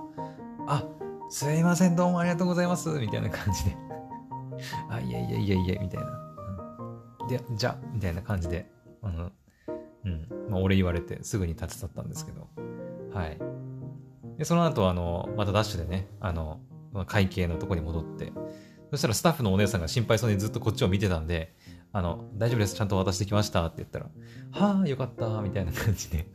[0.67, 0.83] あ、
[1.29, 3.77] すいません、どうもありがとうございます、みたいな感じで。
[4.89, 6.07] あ、いやいやいやいや、みたいな。
[7.21, 8.69] うん、で、じゃ、みたいな感じで、
[9.03, 9.31] うん、
[10.05, 12.47] うん、まあ、俺言われてすぐに立ち去ったんですけど、
[13.13, 13.37] はい。
[14.41, 16.61] で、その後、あの、またダッシュでね、あの、
[17.05, 18.33] 会計のとこに戻って、
[18.89, 21.55] そしたらスタッフのお姉さんが心配そうにずっとこっちを見てたんで、
[21.93, 24.07] あの、大丈夫です、ちゃんと渡してきましたって言ったら、
[24.49, 26.25] はあ、よかった、みたいな感じで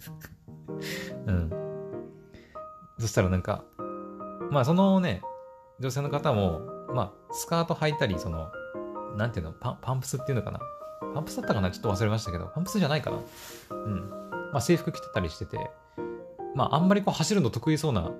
[1.26, 1.50] うん。
[3.00, 3.64] そしたらなんか、
[4.52, 5.20] まあそのね、
[5.80, 6.60] 女性の方も、
[6.94, 8.52] まあ、スカート履いたり、その、
[9.16, 10.60] なんていうの、パンパンプスっていうのかな。
[11.12, 13.18] パンプスだったかなちょっと忘れましたけど、パンプスじゃないかな
[13.70, 14.10] うん。
[14.52, 15.58] まあ制服着てたりしてて、
[16.56, 18.10] まああんまりこう走るの得意そうな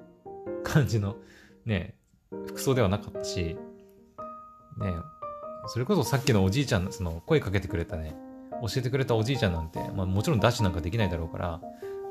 [0.63, 1.17] 感じの
[1.65, 1.95] ね、
[2.47, 3.57] 服装ではなかったし、
[4.79, 4.95] ね、
[5.67, 8.15] それこそさっきのおじいちゃん、その声かけてくれたね、
[8.63, 11.61] 教えてくれたおじいちゃんなんて、まあもちろんダッシュなんかできないだろうから、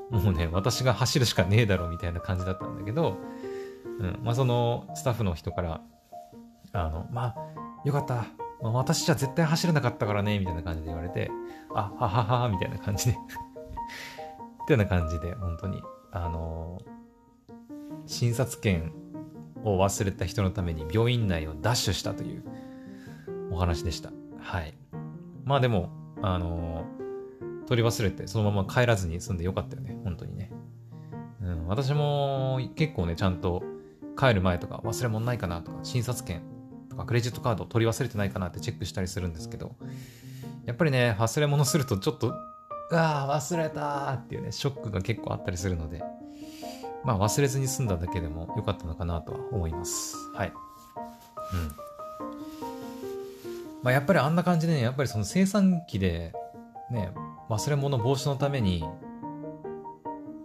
[0.10, 3.18] もうね、私が走るしかねえだろうみたいな感じだったんだけど、
[4.00, 5.82] うん、まあそのスタッフの人から、
[6.74, 7.36] あの、まあ、
[7.86, 8.26] よかった。
[8.62, 11.30] まあ、私じゃ絶対走れなかったからね、みたいな感じで言われて、
[11.74, 15.82] あ、はははは、みたいな感じで ってな感じで、本当に、
[16.16, 16.82] あの、
[18.06, 18.94] 診察券
[19.66, 22.44] を忘れた人のために病院内をダッシュしたという
[23.52, 24.12] お話でした。
[24.40, 24.74] はい。
[25.44, 25.90] まあでも、
[26.22, 26.86] あの、
[27.68, 29.98] 取り忘れてそのまま帰らずに済んでよかったよね。
[30.06, 30.52] 本当にね。
[31.42, 33.64] うん、私も結構ね、ちゃんと
[34.18, 36.44] 帰る前とか忘れ物ないかなとか、診察券
[36.90, 39.76] とかクレジットカード取り忘れてないかなってチェックしたりするんですけど、
[40.66, 42.34] やっぱりね、忘れ物するとちょっと、
[42.92, 46.04] うわー忘れたっていうね、ショックが結構あったりするので、
[47.04, 50.16] まあ忘れずに済んだだけでも良かったのかなとは思います。
[50.34, 50.54] はい。
[51.54, 51.68] うん。
[53.84, 56.34] まあやっぱりあんな感じでね、やっぱりその生産機で、
[56.92, 57.12] ね、
[57.50, 58.84] 忘れ物防止のために、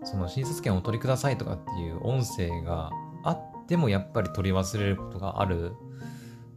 [0.04, 2.90] その診察券をお取りくださいとかっていう音声が
[3.22, 5.72] あってもやっぱり取り忘れることがある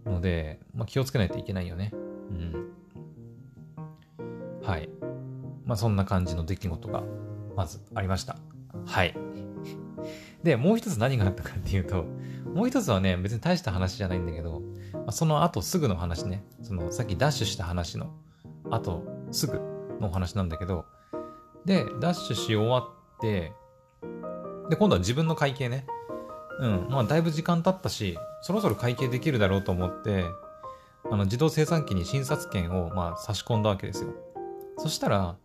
[0.05, 1.91] ので、まあ、気をつけないといけないよね。
[1.93, 2.73] うん。
[4.63, 4.89] はい。
[5.65, 7.03] まあそんな感じの出来事が
[7.55, 8.37] まずありました。
[8.85, 9.15] はい。
[10.43, 12.05] で、もう一つ何があったかっていうと、
[12.53, 14.61] もう一つはね、別に大した話じゃないんだけど、
[14.93, 18.13] まあ、その後すぐの話ね、そのさっきダッシュした話の
[18.69, 19.59] 後すぐ
[19.99, 20.85] のお話なんだけど、
[21.65, 23.53] で、ダッシュし終わって、
[24.69, 25.85] で、今度は自分の会計ね。
[26.59, 30.25] うん、まあだいぶ時間経ったし、そろそろ会計できるだろうと思って、
[31.09, 34.13] あの自動生産機に診察券をまあ差し込んだわけですよ。
[34.77, 35.35] そしたら、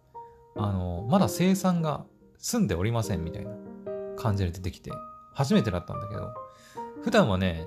[0.59, 2.05] あの、まだ生産が
[2.37, 3.53] 済んでおりませんみたいな
[4.17, 4.91] 感じで出てきて、
[5.33, 6.35] 初めてだったんだけど、
[7.03, 7.67] 普段はね、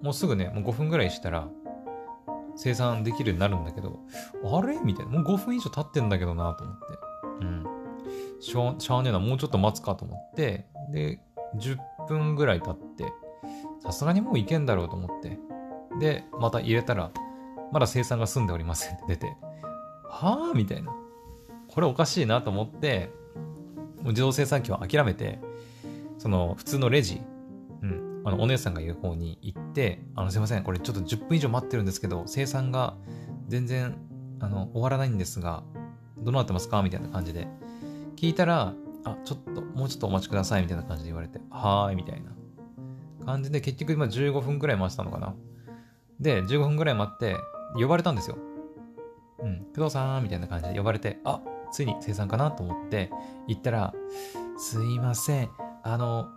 [0.00, 1.48] もうすぐね、もう5分ぐらいしたら、
[2.56, 4.00] 生産できるようになるんだけど、
[4.44, 4.78] あれ？
[4.78, 5.12] みたいな。
[5.12, 6.84] もう5分以上経ってんだけどなと思って。
[7.40, 7.64] うん。
[8.40, 11.20] しゃしゃあねえな、もうちょっと待つかと思って、で、
[11.56, 11.76] 10
[12.08, 13.12] 分ぐらい経って、
[13.80, 15.38] さすがにもういけんだろうと思って。
[16.00, 17.10] で、また入れたら、
[17.72, 19.36] まだ生産が済んでおりませんって出て、
[20.08, 20.54] はぁ？
[20.54, 20.92] みたいな。
[21.78, 23.12] これおかしいなと思って、
[23.98, 25.38] もう自動生産機を諦めて、
[26.18, 27.22] その普通のレジ、
[27.82, 32.96] うん、あのお姉さんが言う方に行って、あのすいません、これちょっと10分以上待ってるんですけど、生産が
[33.46, 33.96] 全然
[34.40, 35.62] あの終わらないんですが、
[36.18, 36.82] どうなってますか？
[36.82, 37.46] みたいな感じで
[38.16, 38.74] 聞いたら、
[39.04, 42.32] あ、ちょっと、もうちょっとお待ちくださいみたいな感じで言われて、はーい、みたいな
[43.24, 45.32] 感じで、結局今15分くらい待ってたのかな。
[46.18, 47.36] で、15分くらい待って、
[47.76, 48.36] 呼ばれたんですよ。
[49.38, 51.40] うん、工藤さん、みたいな感じで呼ばれて、あ、
[51.70, 53.10] ついに生産かなと思って
[53.46, 53.94] 行ったら、
[54.56, 55.50] すいません、
[55.82, 56.28] あの、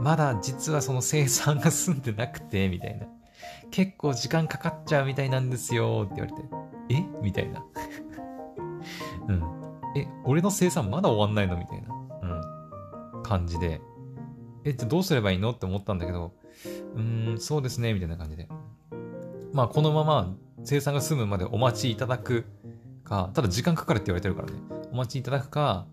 [0.00, 3.06] まだ実はその生産が済んでなくて、みたいな。
[3.70, 6.48] 結構時間かかっちゃうみたいなんですよ、って言われて、
[6.88, 7.04] え？
[7.22, 7.64] みたいな。
[9.28, 9.42] うん。
[9.96, 11.56] え、俺の生産まだ終わんないの？
[11.56, 11.94] みたいな、
[13.14, 13.80] うん、感じで、
[14.64, 15.50] え、じゃどうすればいいの？
[15.50, 16.34] って思ったんだけど、
[16.94, 18.48] うーん、そうですね、みたいな感じで。
[19.52, 22.44] まあ、このまま生産が済むまでお待ちいただく
[23.06, 24.54] か、ただ時間かかるって言われてるからね、
[24.92, 25.86] お待ちいただくか、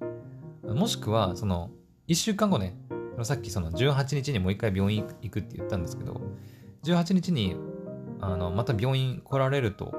[0.63, 1.71] もしくは、その、
[2.07, 2.75] 1週間後ね、
[3.21, 6.19] さっきその18日にもう一回病院行くって言ったんですけど、
[6.83, 7.55] 18日に
[8.19, 9.93] あのまた病院来られると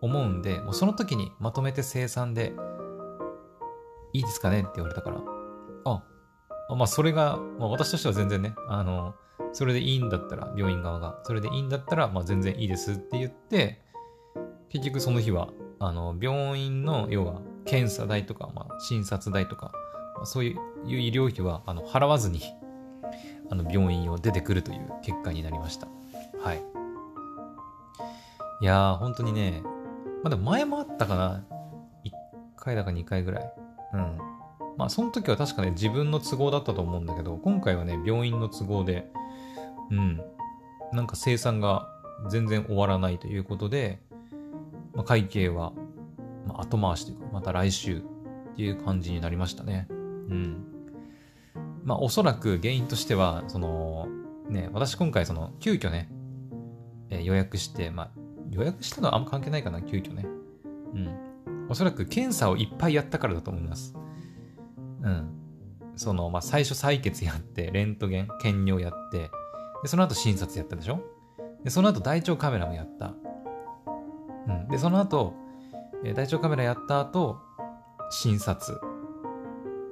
[0.00, 2.52] 思うんで、もうその時にまとめて生産で
[4.12, 5.20] いいですかねって言われたから、
[5.84, 6.02] あ、
[6.74, 9.14] まあそれが、まあ、私としては全然ね、あの、
[9.52, 13.82] それでいいんだったら、病院側が、それでいいんだったら、まあ全然いいですって言って、
[14.68, 15.48] 結局その日は、
[15.80, 19.72] あの、病院の、要は、検査代とか、まあ、診察代とか、
[20.16, 22.40] まあ、そういう医療費は、あの、払わずに、
[23.50, 25.88] あの、病院を出てくるという結果になりました。
[26.42, 26.62] はい。
[28.60, 29.62] いやー、本当にね、
[30.22, 31.44] まあでも前もあったかな。
[32.04, 32.10] 1
[32.56, 33.52] 回だか2回ぐらい。
[33.94, 34.18] うん。
[34.76, 39.10] まあその時は確かね、自分の都合だったと思うんだけど、今回はね、病院の都合で、
[39.90, 40.20] うん。
[40.92, 41.88] なんか生産が
[42.28, 44.00] 全然終わらないということで、
[44.98, 45.72] まあ、会計は、
[46.44, 48.02] まあ、後回しというか、また来週っ
[48.56, 49.86] ていう感じになりましたね。
[49.90, 50.64] うん。
[51.84, 54.08] まあおそらく原因としては、その、
[54.48, 56.10] ね、私今回その、急遽ね、
[57.10, 58.10] えー、予約して、まあ
[58.50, 60.26] 予約したのはあんま関係ないかな、急遽ね。
[60.94, 61.68] うん。
[61.68, 63.94] おそらく検査をいっぱいやったからだと思います。
[65.02, 65.30] うん。
[65.94, 69.30] その、まあ、最初採血やって、レントゲン、検尿やって、
[69.82, 71.00] で、その後診察やったでしょ？
[71.62, 73.14] で、その後大腸カメラもやった。
[74.48, 74.68] うん。
[74.68, 75.34] で、その後、
[76.04, 77.38] えー、大腸カメラやった後、
[78.10, 78.80] 診察。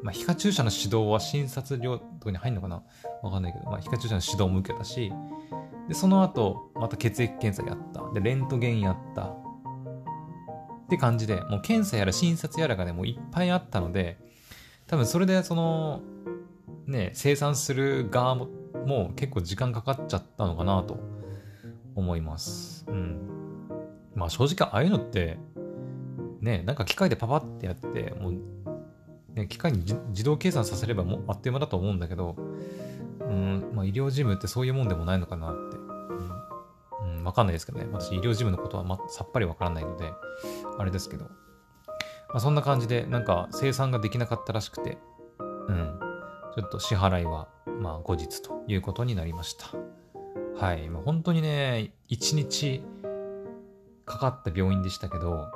[0.02, 2.82] まあ、皮下注射の指導は診察料とかに入んのかな？
[3.22, 5.12] わかんないけど、まあ、皮下注射の指導も受けたし、
[5.88, 8.12] で、その後、また血液検査やった。
[8.12, 9.24] で、レントゲンやった。
[9.26, 14.18] って感じで、もう検査やら診察やらがね、もういっぱいあったので、
[14.86, 16.00] 多分それでその、
[16.86, 18.46] ね、生産する側も、
[18.86, 21.00] もう結構時間かかっちゃったのかなと
[21.96, 22.86] 思います。
[22.88, 23.36] うん。
[24.16, 25.38] まあ正直ああいうのって、
[26.40, 28.32] ね、なんか機械でパパってやって、もう、
[29.34, 32.34] ね、機械に自動計算させればもうあっという間だと思うんだけど、
[33.20, 35.76] うん、まあ医療事務ってそういうもんでもないのかなって。
[35.76, 37.86] うん、うん、わかんないですけどね。
[37.92, 40.10] 私医療事務のことは、ま、さっぱりわからないので、
[40.78, 41.24] あれですけど。
[42.28, 44.98] まあそんな感じで、なんか生産ができなかったらしくて、
[45.38, 46.00] うん、
[46.54, 47.48] ちょっと支払いは、
[47.80, 49.66] まあ後日ということになりました。
[50.58, 50.88] はい。
[50.88, 52.82] もう本当にね、一日
[54.07, 55.50] かかった病院でしたけど、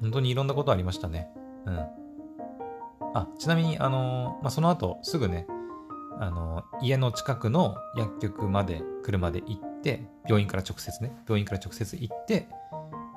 [0.00, 1.28] 本当にいろんなことありましたね。
[1.66, 1.78] うん。
[3.14, 5.46] あ、ちなみに、あのー、まあ、その後、すぐね、
[6.18, 12.48] あの、家の近くの薬局まで車で行って、病院から直接ね、病院から直接行って、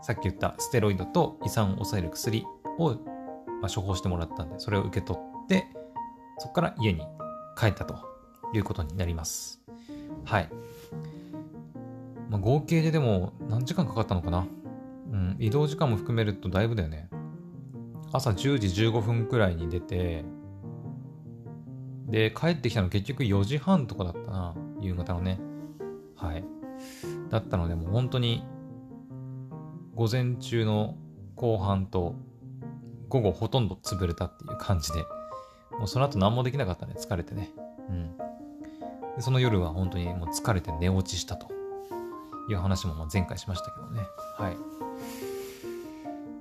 [0.02, 2.46] さっき言ったステロイドと胃酸を抑える薬
[2.78, 2.92] を、
[3.62, 5.68] まあ、処方してもらったんで、それを受け取って、
[6.40, 7.02] そこから家に
[7.58, 7.96] 帰ったと
[8.54, 9.62] いうことになります。
[10.26, 10.50] はい。
[12.36, 14.46] まあ、合計ででも何時間かかったのかな？
[15.10, 17.10] うん、移動時間も含めるとだいぶだよね。
[18.12, 20.26] 朝10時15分くらいに出て、
[22.10, 24.54] で、帰ってきたの結局4時半とかだったな。
[24.82, 25.40] 夕方のね。
[26.18, 26.44] はい。
[27.30, 28.44] だったので、もう本当に、
[29.96, 30.98] 午前中の
[31.36, 32.16] 後半と、
[33.08, 35.06] 午後ほとんど潰れたっていう感じで、
[35.80, 36.96] もうその後何もできなかったね。
[36.98, 37.52] 疲れてね。
[37.90, 39.22] うん。
[39.22, 41.48] その夜は本当にもう疲れて寝落ちしたと
[42.50, 44.08] いう話も前回しましたけどね。
[44.38, 44.58] はい。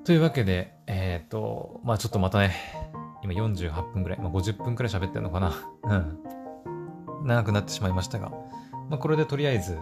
[0.04, 2.54] というわけで、えっ、ー、と、まあちょっとまたね、
[3.22, 5.54] 今48分ぐらい、まあ、50分くらい喋ってるのかな。
[5.84, 5.94] う
[7.22, 7.26] ん。
[7.26, 8.30] 長くなってしまいましたが、
[8.90, 9.78] まあ、これでとりあえず、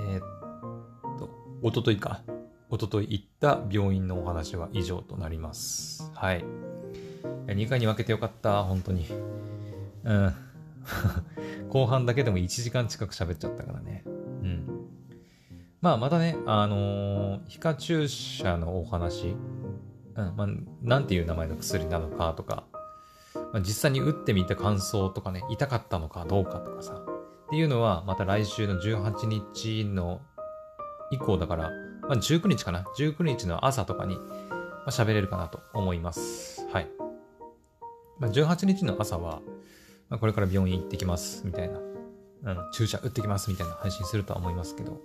[0.00, 1.30] えー、っと、
[1.62, 2.22] おとといか。
[2.68, 6.10] おととい行った病院のお話は以上となります。
[6.14, 6.44] はい。
[7.46, 9.06] 2回に分けてよかった、本当に。
[10.02, 10.34] うん。
[11.70, 14.02] 後半だけでも1時間近く喋っちゃったからね。
[15.80, 19.36] まあ、またね、あのー、皮下注射のお話、
[20.14, 20.48] うんまあ、
[20.82, 22.64] なんていう名前の薬なのかとか、
[23.52, 30.20] まあ、実際に打ってみた感想とかね、痛かったのかどうかとかさ、っていうのはまた来週の18日の
[31.10, 31.70] 以降だから、
[32.02, 34.22] まあ、19日かな ?19 日の朝とかに、ま
[34.86, 36.66] あ、喋れるかなと思います。
[36.72, 36.88] はい。
[38.18, 39.42] まあ、18日の朝は、
[40.08, 41.78] まあ、これから病院行ってきます、みたいな。
[41.78, 45.00] うん、注射打ってきます、みたいな配信するとは思いますけど。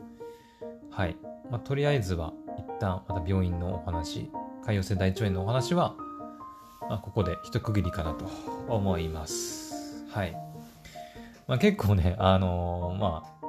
[0.91, 1.15] はい。
[1.49, 4.29] まあ、とりあえずは、一旦また病院のお話、
[4.65, 5.95] 潰瘍性大腸炎のお話は、
[6.89, 8.29] まあ、ここで一区切りかなと
[8.67, 10.05] 思います。
[10.09, 10.33] はい。
[11.47, 13.41] まあ、結構ね、あのー、まあ、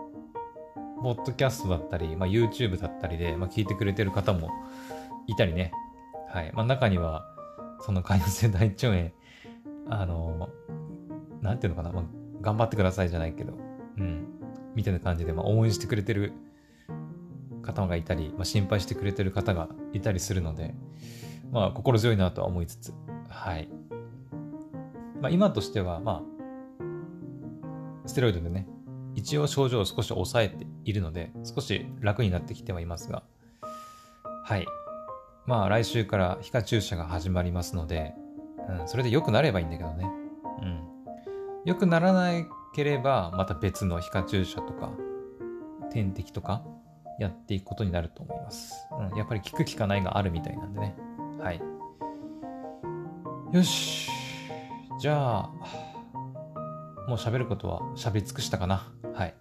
[1.03, 4.49] ポッドキャストだったり、まあ、YouTube だったりで、まあ、聞いてくれてる方も
[5.27, 5.73] いたりね。
[6.29, 6.53] はい。
[6.55, 7.27] まあ、中には、
[7.81, 9.11] その潰瘍性大腸炎、
[9.89, 10.49] あの、
[11.41, 12.05] なんていうのかな、まあ、
[12.41, 13.55] 頑張ってくださいじゃないけど、
[13.99, 14.27] うん、
[14.77, 16.33] みたいな感じで、まあ、応援してくれてる
[17.63, 20.75] 方がいたり、まあ、心配してくれてる方がいたりするので、
[21.51, 22.95] まあ、心強いなとは思いつつ、
[23.29, 23.69] はい。
[25.21, 28.67] まあ、今としては、まあ、ステロイドでね、
[29.15, 33.23] 一応症状を少し抑えているので、少し楽になってきてはいますが、
[34.45, 34.67] はい。
[35.47, 38.15] まあ、来週から皮下注射が始まりますので、
[38.69, 40.11] うん、それで良くなればいいんだけどね。
[40.63, 40.81] うん。
[41.65, 42.31] 良くならな
[42.75, 44.91] ければ、また別の皮下注射とか、
[45.91, 46.65] 点滴とか、
[47.23, 48.75] やっていくことになると思います。
[49.11, 50.95] うん、やっぱり効く効かないがあるみたいなんでね。
[51.41, 51.61] はい。
[53.53, 54.11] よし。
[54.99, 55.51] じゃあ、
[57.09, 58.93] もう喋ることは喋り尽くしたかな。
[59.15, 59.35] はい。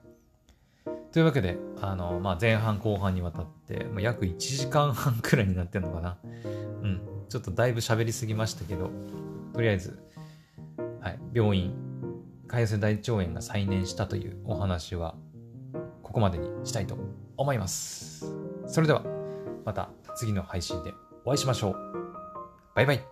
[1.11, 6.17] というわけで、あの、まあ、前半後半にわたって、まあ、約1時間半くらいになってんのかな。
[6.81, 7.01] うん。
[7.29, 8.89] ちょっとだいぶ喋りすぎましたけど、
[9.53, 9.99] とりあえず、
[10.99, 11.73] はい、病院、
[12.47, 15.15] 潰瘍性大腸炎が再燃したというお話は、
[16.11, 16.97] ここまでにしたいと
[17.37, 18.25] 思います。
[18.67, 19.01] それでは、
[19.63, 20.93] また次の配信で
[21.23, 21.75] お会いしましょう。
[22.75, 23.10] バイバイ。